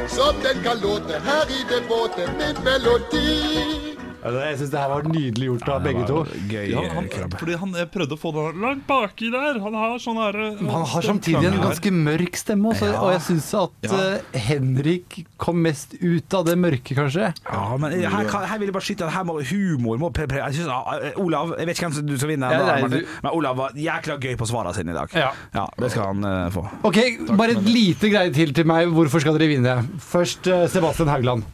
Som 0.09 0.39
den 0.43 0.63
kan 0.63 0.81
låte 0.81 1.21
her 1.27 1.51
i 1.51 1.65
det 1.69 1.83
våte 1.91 2.31
med 2.39 2.63
melodi. 2.65 3.96
Jeg 4.25 4.59
syns 4.59 4.71
det 4.73 4.81
her 4.81 4.91
var 4.91 5.07
nydelig 5.11 5.49
gjort 5.51 5.69
av 5.71 5.83
begge 5.85 6.05
to. 6.09 6.23
Gøy 6.51 6.71
Ja, 6.73 6.83
han, 6.97 7.09
fordi 7.37 7.57
han, 7.61 7.75
prøvde 7.93 8.17
å 8.17 8.21
få 8.21 8.33
det 8.35 8.45
langt 8.63 8.87
baki 8.89 9.31
der. 9.33 9.61
Han 9.63 9.77
har 9.77 9.99
sånn 10.03 10.19
her 10.21 10.39
Han 10.59 10.87
har 10.93 11.07
samtidig 11.07 11.51
en 11.51 11.61
ganske 11.63 11.93
mørk 11.95 12.39
stemme 12.41 12.73
også, 12.73 12.91
og 12.97 13.13
jeg 13.15 13.23
syns 13.29 13.51
at 13.61 13.87
Ja. 13.87 14.01
uh, 14.17 14.39
Henrik 14.47 15.19
kom 15.39 15.61
mest 15.63 15.95
ut 16.01 16.35
av 16.35 16.47
det 16.49 16.57
mørke, 16.59 16.97
kanskje. 16.97 17.31
Ja, 17.47 17.77
men 17.81 17.93
her, 18.03 18.27
her 18.27 18.59
vil 18.59 18.71
jeg 18.71 18.77
bare 18.77 18.87
skyte 18.89 19.07
at 19.07 19.15
her 19.15 19.27
må 19.29 19.39
humor 19.47 20.01
må 20.01 20.11
pre 20.15 20.27
pre 20.27 20.43
jeg 20.43 20.59
synes, 20.61 20.71
eh, 21.03 21.21
Olav, 21.23 21.55
jeg 21.59 21.67
vet 21.69 21.79
ikke 21.79 21.91
hvem 21.91 22.07
du 22.11 22.17
skal 22.17 22.33
vinne, 22.33 22.51
Ja, 22.51 22.67
nei, 22.67 22.89
du- 22.89 23.07
men 23.23 23.33
Olav 23.33 23.57
var 23.57 23.77
jækla 23.77 24.19
gøy 24.21 24.37
på 24.37 24.49
svarene 24.49 24.75
sine 24.75 24.91
i 24.91 24.97
dag. 24.97 25.13
Ja. 25.15 25.67
Det 25.79 25.91
skal 25.93 26.13
han 26.15 26.25
uh, 26.25 26.51
få. 26.51 26.67
Ok, 26.89 26.99
bare 27.37 27.57
et 27.57 27.63
lite 27.69 28.11
greie 28.11 28.33
til 28.35 28.53
til 28.57 28.67
meg. 28.69 28.89
Hvorfor 28.89 29.21
skal 29.23 29.37
dere 29.39 29.49
vinne? 29.51 29.77
Først 30.01 30.47
eh, 30.51 30.67
Sebastian 30.73 31.09
Haugland. 31.13 31.45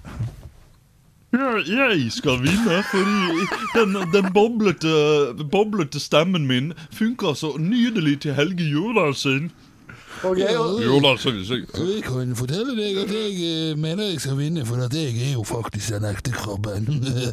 Ja, 1.32 1.88
jeg 1.88 2.12
skal 2.12 2.42
vinne, 2.44 2.82
fordi 2.90 3.46
den, 3.74 3.96
den 4.12 4.32
boblete, 4.34 4.92
boblete 5.50 6.00
stemmen 6.00 6.46
min 6.46 6.72
funker 6.92 7.32
så 7.34 7.54
nydelig 7.58 8.20
til 8.20 8.34
Helge 8.36 8.64
Jordalsen. 8.68 9.50
Jordalsen, 10.22 11.38
Jeg 11.50 12.02
kan 12.04 12.36
fortelle 12.36 12.76
deg 12.76 12.98
at 13.02 13.10
jeg 13.10 13.32
eh, 13.42 13.78
mener 13.78 14.12
jeg 14.12 14.20
skal 14.20 14.36
vinne, 14.38 14.66
for 14.66 14.84
at 14.84 14.94
jeg 14.94 15.16
er 15.18 15.32
jo 15.32 15.42
faktisk 15.42 15.94
den 15.96 16.04
ekte 16.12 16.30
krabben. 16.36 16.86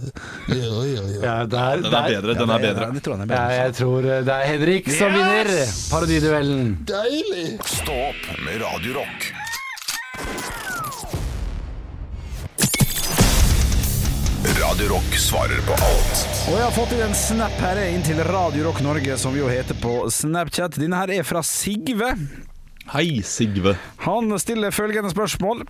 ja, 0.48 0.56
ja, 0.56 1.04
ja. 1.12 1.20
Ja, 1.22 1.36
der, 1.46 1.84
Den 1.84 1.94
er 1.94 2.08
bedre. 2.08 2.34
Den 2.40 2.50
er 2.50 2.58
bedre. 2.58 2.90
Det 2.94 3.04
tror 3.04 3.14
jeg 3.14 3.20
han 3.20 3.30
er 3.30 3.36
Ja, 3.36 3.64
jeg 3.64 3.76
tror 3.82 4.00
eh, 4.00 4.24
det 4.26 4.34
er 4.40 4.48
Henrik 4.54 4.90
som 4.96 5.14
vinner 5.14 5.54
parodiduellen. 5.92 6.78
Deilig! 6.88 7.48
Stå 7.66 8.02
opp 8.10 8.26
med 8.48 8.64
Radio 8.64 8.98
Radio 14.80 14.96
Rock 14.96 15.16
svarer 15.20 15.60
på 15.68 15.74
alt 15.76 16.20
Og 16.48 16.54
jeg 16.54 16.64
har 16.64 16.72
fått 16.72 16.94
inn 16.96 17.02
en 17.04 17.16
snap 17.18 17.58
her 17.60 17.82
inn 17.84 18.04
til 18.06 18.16
Radio 18.24 18.70
Rock 18.70 18.78
Norge, 18.80 19.18
som 19.20 19.34
vi 19.36 19.42
jo 19.42 19.50
heter 19.52 19.76
på 19.76 19.92
Snapchat. 20.08 20.78
Denne 20.80 20.96
her 21.02 21.12
er 21.18 21.26
fra 21.28 21.42
Sigve. 21.44 22.14
Hei, 22.94 23.20
Sigve. 23.28 23.74
Han 24.06 24.32
stiller 24.40 24.72
følgende 24.72 25.12
spørsmål. 25.12 25.66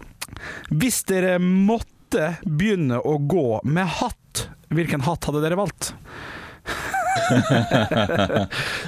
Hvis 0.70 1.02
dere 1.10 1.40
måtte 1.42 2.36
begynne 2.46 3.02
å 3.02 3.18
gå 3.18 3.64
med 3.66 3.90
hatt, 3.98 4.46
hvilken 4.78 5.02
hatt 5.08 5.26
hadde 5.26 5.42
dere 5.42 5.58
valgt? 5.58 5.90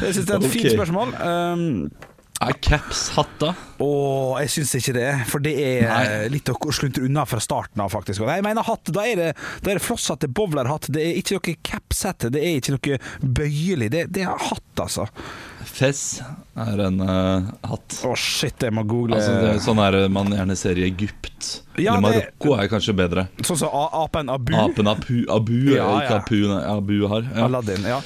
jeg 0.06 0.14
syns 0.14 0.22
det 0.22 0.38
er 0.38 0.38
et 0.38 0.54
fint 0.54 0.76
spørsmål. 0.76 1.18
Um, 1.18 2.11
Er 2.42 2.56
caps 2.58 3.10
hatta? 3.14 3.52
og 3.82 4.38
jeg 4.42 4.52
syns 4.54 4.74
ikke 4.78 4.94
det, 4.94 5.08
for 5.30 5.44
det 5.44 5.54
er 5.58 5.88
Nei. 5.90 6.30
litt 6.36 6.50
å 6.52 6.56
sluntre 6.74 7.06
unna 7.08 7.24
fra 7.30 7.42
starten 7.42 7.82
av, 7.82 7.92
faktisk. 7.94 8.22
Og 8.24 8.30
Jeg 8.30 8.46
mener 8.46 8.66
hatt, 8.68 8.92
da 8.94 9.06
er 9.10 9.18
det, 9.18 9.30
da 9.66 9.72
er 9.72 9.80
det 9.80 9.86
flosshatt, 9.86 10.22
det 10.22 10.30
er 10.30 10.36
bowlerhatt, 10.38 10.90
det 10.94 11.02
er 11.02 11.18
ikke 11.22 11.40
noe 11.40 11.56
capshette, 11.66 12.30
det 12.34 12.44
er 12.46 12.60
ikke 12.60 12.76
noe 12.76 13.00
bøyelig. 13.40 13.90
Det, 13.94 14.04
det 14.14 14.26
er 14.28 14.46
hatt, 14.50 14.84
altså. 14.84 15.08
Fess 15.66 16.04
er 16.62 16.84
en 16.86 17.02
uh, 17.02 17.50
hatt. 17.72 17.98
Å 18.06 18.14
shit, 18.18 18.58
jeg 18.62 18.74
må 18.76 18.84
google 18.90 19.18
Altså, 19.18 19.34
det 19.42 19.56
er 19.56 19.64
sånn 19.64 19.82
her 19.82 19.98
man 20.14 20.34
gjerne 20.36 20.58
ser 20.60 20.82
i 20.82 20.86
Egypt. 20.90 21.52
Ja, 21.78 21.96
Eller 21.96 22.06
Marokko 22.06 22.58
er 22.60 22.70
kanskje 22.70 22.96
bedre. 22.98 23.26
Sånn 23.48 23.64
som 23.64 23.74
apen 23.74 24.30
Abu. 24.34 24.54
Apen 24.58 24.90
Apu, 24.92 25.24
Abu 25.32 25.58
Ja, 25.72 25.90
ikke 26.02 26.18
ja. 26.18 26.22
Apu, 26.22 26.40
Abu 26.60 26.96
har. 27.10 27.26
Ja. 27.32 27.48
Aladdin, 27.48 27.88
ja. 27.88 28.02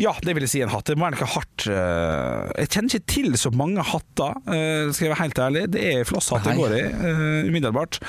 Ja, 0.00 0.14
det 0.24 0.32
vil 0.36 0.46
jeg 0.46 0.52
si 0.54 0.60
en 0.64 0.70
hatt. 0.72 0.86
Det 0.88 0.96
må 0.96 1.04
være 1.06 1.18
noe 1.18 1.28
hardt 1.34 1.66
eh, 1.68 2.52
Jeg 2.62 2.70
kjenner 2.72 2.94
ikke 2.96 3.12
til 3.14 3.34
så 3.40 3.50
mange 3.52 3.84
hatter, 3.84 4.38
eh, 4.48 4.92
skal 4.96 5.06
jeg 5.06 5.12
være 5.12 5.20
helt 5.20 5.40
ærlig. 5.46 5.64
Det 5.74 5.82
er 5.90 6.06
flosshatt 6.08 6.46
det 6.48 6.54
går 6.56 6.76
i, 6.78 6.84
eh, 6.88 7.50
umiddelbart. 7.50 8.00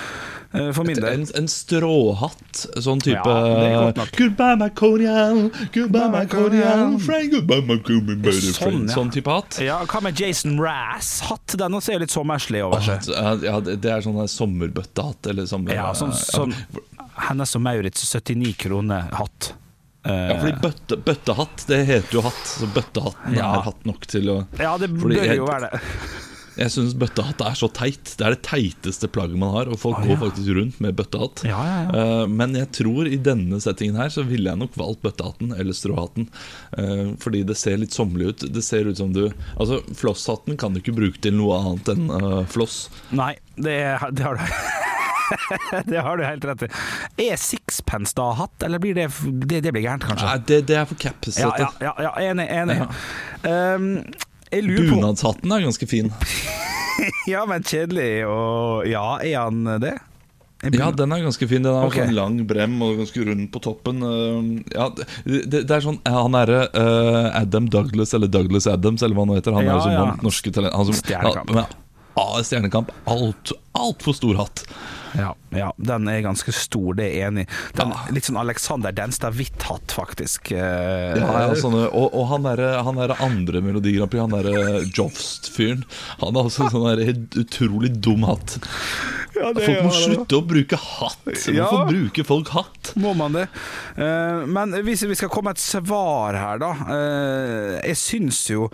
For 0.51 0.83
min 0.83 0.97
del. 0.99 1.05
En, 1.07 1.21
en 1.39 1.45
stråhatt, 1.47 2.65
sånn 2.83 2.99
type 2.99 3.21
Ja. 3.23 3.93
Goodbye, 4.17 4.57
my. 4.59 4.67
Goodbye, 5.71 7.61
my 7.69 7.77
goodbye, 7.87 8.17
my. 8.19 8.33
Sånn, 8.35 8.57
friend. 8.57 8.91
Sånn 8.91 9.13
type 9.15 9.31
hatt. 9.31 9.61
Ja, 9.63 9.79
Hva 9.87 10.03
med 10.03 10.19
Jason 10.19 10.59
Rass-hatt? 10.59 11.55
Den 11.59 11.79
også 11.79 11.95
er 11.95 12.03
litt 12.03 12.11
sommerslig 12.11 12.65
over 12.67 12.83
seg. 12.83 13.07
Ja, 13.15 13.59
det 13.63 13.79
er 13.79 14.03
sånn 14.03 14.19
sommerbøttehatt. 14.31 15.31
Eller 15.31 15.47
sommer... 15.47 15.75
Ja, 15.77 15.91
sånn, 15.95 16.11
sånn 16.15 16.55
Hennes 17.29 17.55
og 17.55 17.63
Maurits 17.63 18.03
79 18.11 18.55
kroner 18.59 19.07
hatt. 19.15 19.53
Eh, 19.53 19.60
Ja, 20.05 20.39
fordi 20.41 20.55
bøtte, 20.63 20.97
bøttehatt, 21.05 21.67
det 21.69 21.83
heter 21.85 22.17
jo 22.17 22.21
hatt. 22.25 22.41
Så 22.49 22.65
bøttehatten 22.73 23.35
Ja. 23.37 23.51
er 23.59 23.67
hatt 23.69 23.85
nok 23.85 24.07
til 24.09 24.29
å 24.33 24.39
ja, 24.59 24.75
det 24.81 24.89
bør 24.97 25.13
jeg- 25.13 25.37
jo 25.37 25.45
være 25.45 25.69
det. 25.71 25.81
Jeg 26.57 26.67
syns 26.67 26.91
bøttehatt 26.99 27.39
er 27.47 27.53
så 27.55 27.69
teit. 27.71 28.09
Det 28.19 28.25
er 28.27 28.33
det 28.35 28.41
teiteste 28.43 29.07
plagget 29.07 29.37
man 29.39 29.53
har. 29.55 29.69
Og 29.71 29.79
folk 29.79 30.01
Å, 30.01 30.03
går 30.05 30.17
faktisk 30.19 30.49
rundt 30.57 30.81
med 30.83 30.97
bøttehatt. 30.99 31.45
Ja, 31.47 31.61
ja, 31.63 31.77
ja. 31.87 32.01
Eh, 32.01 32.25
men 32.27 32.53
jeg 32.59 32.67
tror 32.75 33.07
i 33.07 33.15
denne 33.15 33.55
settingen 33.63 33.95
her 33.95 34.09
så 34.11 34.25
ville 34.27 34.51
jeg 34.51 34.59
nok 34.59 34.75
valgt 34.75 35.01
bøttehatten 35.01 35.55
eller 35.57 35.71
stråhatten. 35.73 36.27
Eh, 36.77 37.15
fordi 37.23 37.45
det 37.47 37.55
ser 37.57 37.77
litt 37.79 37.95
sommerlig 37.95 38.33
ut. 38.33 38.45
Det 38.51 38.61
ser 38.67 38.83
ut 38.91 38.97
som 38.99 39.13
du 39.15 39.29
Altså, 39.57 39.79
flosshatten 39.95 40.59
kan 40.59 40.73
du 40.75 40.81
ikke 40.83 40.93
bruke 40.99 41.21
til 41.23 41.33
noe 41.39 41.55
annet 41.63 41.87
enn 41.95 42.11
eh, 42.19 42.43
floss. 42.51 42.89
Nei, 43.15 43.31
det, 43.55 43.79
det 44.11 44.27
har 44.27 44.35
du 44.35 44.43
Det 45.91 46.01
har 46.03 46.17
du 46.17 46.25
helt 46.25 46.45
rett 46.45 46.65
i. 46.67 46.71
Er 47.27 47.39
sixpence 47.39 48.15
da 48.17 48.31
hatt, 48.37 48.63
eller 48.65 48.81
blir 48.83 48.97
det 48.97 49.09
Det, 49.21 49.61
det 49.63 49.71
blir 49.71 49.85
gærent, 49.85 50.05
kanskje? 50.07 50.27
Nei, 50.27 50.43
det, 50.49 50.61
det 50.69 50.77
er 50.81 50.89
for 50.89 50.99
caps. 50.99 51.39
Ja, 51.39 51.51
ja, 51.59 51.71
ja, 51.81 51.95
ja 52.07 52.13
enig. 52.31 52.47
enig. 52.51 52.79
Um, 53.45 53.91
Bunadshatten 54.51 55.51
er 55.55 55.67
ganske 55.67 55.87
fin. 55.89 56.13
Ja, 57.25 57.45
men 57.49 57.63
kjedelig 57.65 58.27
og 58.29 58.83
Ja, 58.85 59.15
er 59.23 59.37
han 59.47 59.63
det? 59.81 59.95
Ja, 60.69 60.91
den 60.93 61.13
er 61.15 61.23
ganske 61.23 61.47
fin. 61.49 61.63
Den 61.63 61.73
har 61.73 61.87
okay. 61.87 62.05
sånn 62.05 62.13
lang 62.13 62.35
brem 62.45 62.75
og 62.85 62.99
ganske 62.99 63.23
rund 63.25 63.47
på 63.53 63.61
toppen. 63.63 64.03
Uh, 64.05 64.59
Ja, 64.69 64.89
det, 64.93 65.63
det 65.63 65.71
er 65.71 65.81
sånn 65.81 65.97
Han 66.05 66.37
derre 66.37 66.67
uh, 66.75 67.31
Adam 67.39 67.69
Douglas, 67.71 68.13
eller 68.17 68.29
Douglas 68.29 68.67
Adams, 68.69 69.01
eller 69.01 69.17
hva 69.17 69.25
han 69.25 69.39
heter. 69.39 69.57
Han 69.57 69.65
Ja, 69.65 69.79
er 69.79 69.87
som 69.87 69.95
ja. 69.95 70.03
norske 70.21 70.53
talent. 70.53 70.75
Han 70.77 70.91
som, 70.91 70.99
Stjernekamp. 71.01 71.79
Ah, 72.19 72.41
stjernekamp. 72.43 72.89
Alt, 73.07 73.53
Altfor 73.73 74.13
stor 74.13 74.35
hatt. 74.35 74.65
ja, 75.15 75.29
ja, 75.55 75.69
den 75.79 76.07
er 76.11 76.21
ganske 76.23 76.51
stor, 76.55 76.93
det 76.95 77.05
er 77.05 77.13
jeg 77.15 77.27
enig 77.31 77.43
i. 77.45 77.51
Den 77.77 77.89
Ja. 77.91 78.01
Litt 78.11 78.23
sånn 78.27 78.39
Alexander 78.39 78.91
Denstad 78.95 79.33
Hvitt-hatt, 79.35 79.91
faktisk. 79.95 80.51
Eh, 80.51 81.15
Ja, 81.17 81.47
ja, 81.47 81.55
sånne, 81.55 81.85
og, 81.93 82.13
og 82.13 82.27
han 82.27 82.43
derre 82.43 82.83
der 83.07 83.15
andre 83.23 83.61
Melodi 83.63 83.93
Grand 83.97 84.11
Prix, 84.11 84.21
han 84.21 84.35
derre 84.35 84.83
Jofst-fyren, 84.91 85.85
han 86.19 86.35
har 86.35 86.43
også 86.51 86.69
sånn 86.71 86.85
der 86.97 87.05
helt 87.05 87.35
utrolig 87.39 87.93
dum 88.01 88.23
hatt. 88.27 88.57
Ja, 89.35 89.53
det 89.55 89.63
Folk 89.65 89.83
må 89.87 89.91
er- 89.91 90.01
slutte 90.03 90.35
å 90.41 90.45
bruke 90.45 90.75
hatt. 90.77 91.17
Hvorfor 91.25 91.55
Ja. 91.55 91.85
bruker 91.87 92.23
folk 92.27 92.49
hatt? 92.49 92.93
Må 92.99 93.15
man 93.15 93.31
det? 93.31 93.47
Eh, 93.97 94.45
men 94.45 94.71
hvis 94.83 95.03
vi 95.07 95.15
skal 95.15 95.29
komme 95.29 95.45
med 95.51 95.57
et 95.57 95.63
svar 95.63 96.35
her, 96.35 96.57
da. 96.59 96.71
eh, 96.91 97.81
jeg 97.87 97.95
syns 97.95 98.49
jo 98.51 98.69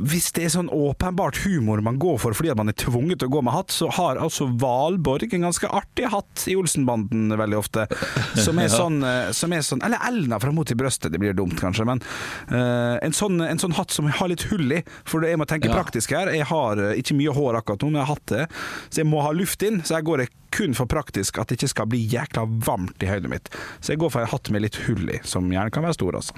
hvis 0.00 0.30
det 0.36 0.44
er 0.46 0.52
sånn 0.54 0.70
åpenbart 0.72 1.42
humor 1.44 1.80
man 1.84 1.98
går 2.00 2.18
for 2.22 2.36
fordi 2.36 2.50
at 2.52 2.58
man 2.60 2.70
er 2.72 2.76
tvunget 2.78 3.20
til 3.20 3.28
å 3.30 3.34
gå 3.36 3.42
med 3.46 3.54
hatt, 3.54 3.72
så 3.74 3.88
har 3.96 4.20
altså 4.22 4.46
Valborg 4.60 5.34
en 5.36 5.46
ganske 5.48 5.68
artig 5.68 6.08
hatt 6.12 6.44
i 6.50 6.56
Olsenbanden 6.58 7.30
veldig 7.38 7.58
ofte. 7.60 7.86
Som 8.40 8.58
er 8.62 8.68
sånn, 8.80 9.00
eh, 9.06 9.30
som 9.36 9.52
er 9.56 9.64
sånn 9.66 9.82
Eller 9.86 10.02
Elna 10.08 10.38
fra 10.42 10.52
Mot 10.54 10.70
i 10.70 10.76
brøstet, 10.78 11.12
det 11.12 11.20
blir 11.22 11.36
dumt 11.36 11.58
kanskje, 11.60 11.86
men 11.88 12.02
uh, 12.50 12.96
en, 13.02 13.12
sånn, 13.16 13.40
en 13.44 13.60
sånn 13.60 13.76
hatt 13.78 13.92
som 13.94 14.08
har 14.10 14.30
litt 14.32 14.46
hull 14.50 14.72
i. 14.78 14.82
For 15.08 15.24
jeg 15.26 15.38
må 15.40 15.46
tenke 15.50 15.68
Ja. 15.70 15.76
praktisk 15.76 16.14
her. 16.16 16.30
Jeg 16.34 16.46
har 16.50 16.80
eh, 16.80 16.96
ikke 17.00 17.14
mye 17.18 17.34
hår 17.36 17.60
akkurat 17.60 17.82
nå, 17.84 17.90
men 17.92 18.00
jeg 18.00 18.06
har 18.08 18.14
hatt 18.16 18.32
det. 18.32 18.46
Så 18.90 19.02
jeg 19.02 19.08
må 19.10 19.20
ha 19.24 19.30
luft 19.36 19.62
inn. 19.66 19.82
Så 19.84 19.98
jeg 19.98 20.06
går 20.08 20.24
kun 20.50 20.74
for 20.74 20.88
praktisk 20.90 21.38
at 21.38 21.50
det 21.50 21.60
ikke 21.60 21.70
skal 21.74 21.86
bli 21.92 22.00
jækla 22.10 22.42
varmt 22.66 23.04
i 23.04 23.10
høyden 23.10 23.30
mitt. 23.30 23.52
Så 23.78 23.92
jeg 23.94 24.00
går 24.02 24.10
for 24.16 24.24
en 24.24 24.32
hatt 24.32 24.50
med 24.50 24.64
litt 24.64 24.80
hull 24.88 25.06
i, 25.12 25.20
som 25.22 25.46
gjerne 25.52 25.70
kan 25.74 25.86
være 25.86 25.98
stor, 26.00 26.18
altså. 26.18 26.34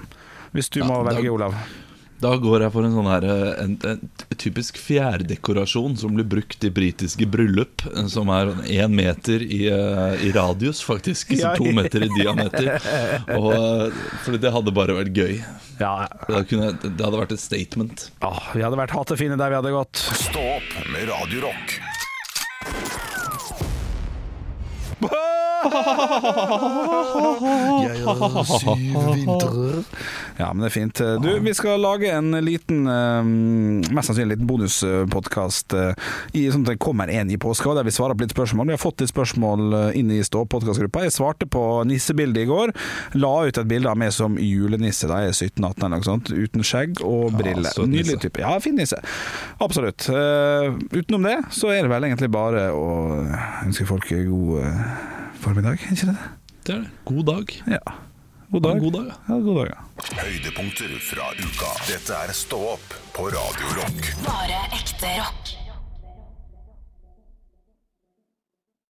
Hvis 0.53 0.69
du 0.69 0.81
Ja, 0.83 0.89
må 0.91 0.99
velge, 1.07 1.31
Olav. 1.33 1.55
Da 2.21 2.35
går 2.39 2.61
jeg 2.63 2.71
for 2.71 2.85
en 2.87 2.93
sånn 2.95 3.07
her 3.09 3.25
eh, 3.27 3.63
en, 3.65 3.73
en 3.89 4.37
typisk 4.39 4.77
fjærdekorasjon 4.79 5.97
som 5.99 6.13
blir 6.15 6.23
brukt 6.29 6.63
i 6.63 6.69
britiske 6.71 7.25
bryllup. 7.27 7.83
eh, 7.89 8.05
Som 8.11 8.29
er 8.31 8.53
én 8.71 8.93
meter 8.95 9.43
i, 9.43 9.65
eh, 9.67 10.23
i 10.23 10.31
radius, 10.35 10.79
faktisk. 10.85 11.33
Så 11.35 11.51
to 11.59 11.71
meter 11.75 12.05
i 12.07 12.11
diameter. 12.15 12.69
Og, 13.35 13.91
fordi 14.23 14.39
det 14.45 14.53
hadde 14.55 14.71
bare 14.75 14.95
vært 15.01 15.11
gøy. 15.19 15.35
Ja, 15.81 16.07
Det, 16.29 16.45
kunne, 16.47 16.71
det 16.79 16.95
hadde 17.01 17.19
vært 17.19 17.35
et 17.35 17.43
statement. 17.43 18.07
Ja, 18.23 18.31
vi 18.53 18.63
hadde 18.63 18.79
vært 18.79 18.95
hatefine 18.95 19.35
der 19.41 19.51
vi 19.51 19.59
hadde 19.59 19.73
gått. 19.75 20.05
Stå 20.23 20.45
opp 20.59 20.79
med 20.93 21.09
Radio 21.11 21.49
Rock. 21.49 21.79
Jeg 27.83 28.03
har 28.07 28.43
syv 28.47 28.97
vintre. 29.13 29.83
Ja, 30.39 30.49
men 30.49 30.63
det 30.63 30.69
er 30.71 30.73
fint. 30.73 31.01
Du, 31.23 31.29
vi 31.45 31.53
skal 31.57 31.81
lage 31.83 32.09
en 32.13 32.33
liten, 32.45 32.87
eh, 32.89 33.23
mest 33.93 34.09
sannsynlig 34.09 34.23
en 34.23 34.33
liten 34.33 34.49
bonuspodkast 34.49 35.75
i 36.33 36.47
sånn 36.51 36.65
at 36.65 36.73
det 36.73 36.79
kommer 36.81 37.11
en 37.11 37.31
i 37.31 37.37
påska, 37.37 37.73
der 37.77 37.85
vi 37.87 37.93
svarer 37.93 38.17
på 38.17 38.25
litt 38.25 38.33
spørsmål. 38.35 38.67
Vi 38.71 38.75
har 38.75 38.81
fått 38.81 39.03
litt 39.03 39.11
spørsmål 39.11 39.77
eh, 39.77 39.99
inn 39.99 40.11
i 40.13 40.21
Stå-podkastgruppa. 40.25 41.05
Jeg 41.05 41.15
svarte 41.15 41.47
på 41.49 41.63
nissebildet 41.89 42.45
i 42.45 42.49
går. 42.49 42.73
La 43.19 43.33
ut 43.47 43.59
et 43.59 43.69
bilde 43.69 43.91
av 43.91 43.99
meg 43.99 44.13
som 44.15 44.37
julenisse, 44.41 45.09
da 45.09 45.23
jeg 45.23 45.33
er 45.33 45.37
17-18 45.37 45.85
eller 45.85 45.95
noe 45.97 46.07
sånt, 46.07 46.33
uten 46.33 46.65
skjegg 46.65 47.03
og 47.05 47.35
briller. 47.37 47.71
Ja. 47.77 47.87
Nydelig 47.89 48.19
type. 48.25 48.43
Ja, 48.43 48.55
fin 48.63 48.77
nisse. 48.79 48.99
Absolutt. 49.63 50.07
Eh, 50.09 50.69
utenom 50.93 51.29
det 51.29 51.39
så 51.53 51.73
er 51.73 51.83
det 51.83 51.93
vel 51.93 52.09
egentlig 52.09 52.31
bare 52.33 52.69
å 52.73 52.87
ønske 53.65 53.87
folk 53.89 54.09
god 54.13 54.63
eh, 54.63 55.22
formiddag, 55.43 55.79
er 55.83 55.95
ikke 55.95 56.09
det? 56.11 56.17
Det 56.67 56.75
er 56.75 56.83
det. 56.85 56.91
God 57.05 57.23
dag. 57.27 57.55
Ja. 57.75 57.81
God 58.53 58.61
dag. 58.63 58.79
God 58.83 58.93
dag, 58.97 59.07
ja. 59.11 59.17
Ja, 59.29 59.39
god 59.47 59.59
dag. 59.59 59.73
ja. 59.73 60.21
Høydepunkter 60.21 60.93
fra 61.09 61.31
uka. 61.39 61.71
Dette 61.89 62.21
er 62.27 62.33
Stå 62.37 62.59
opp 62.75 62.95
på 63.15 63.27
Radio 63.33 63.75
Rock. 63.81 64.13
Bare 64.27 64.61
ekte 64.79 65.11
rock. 65.19 65.52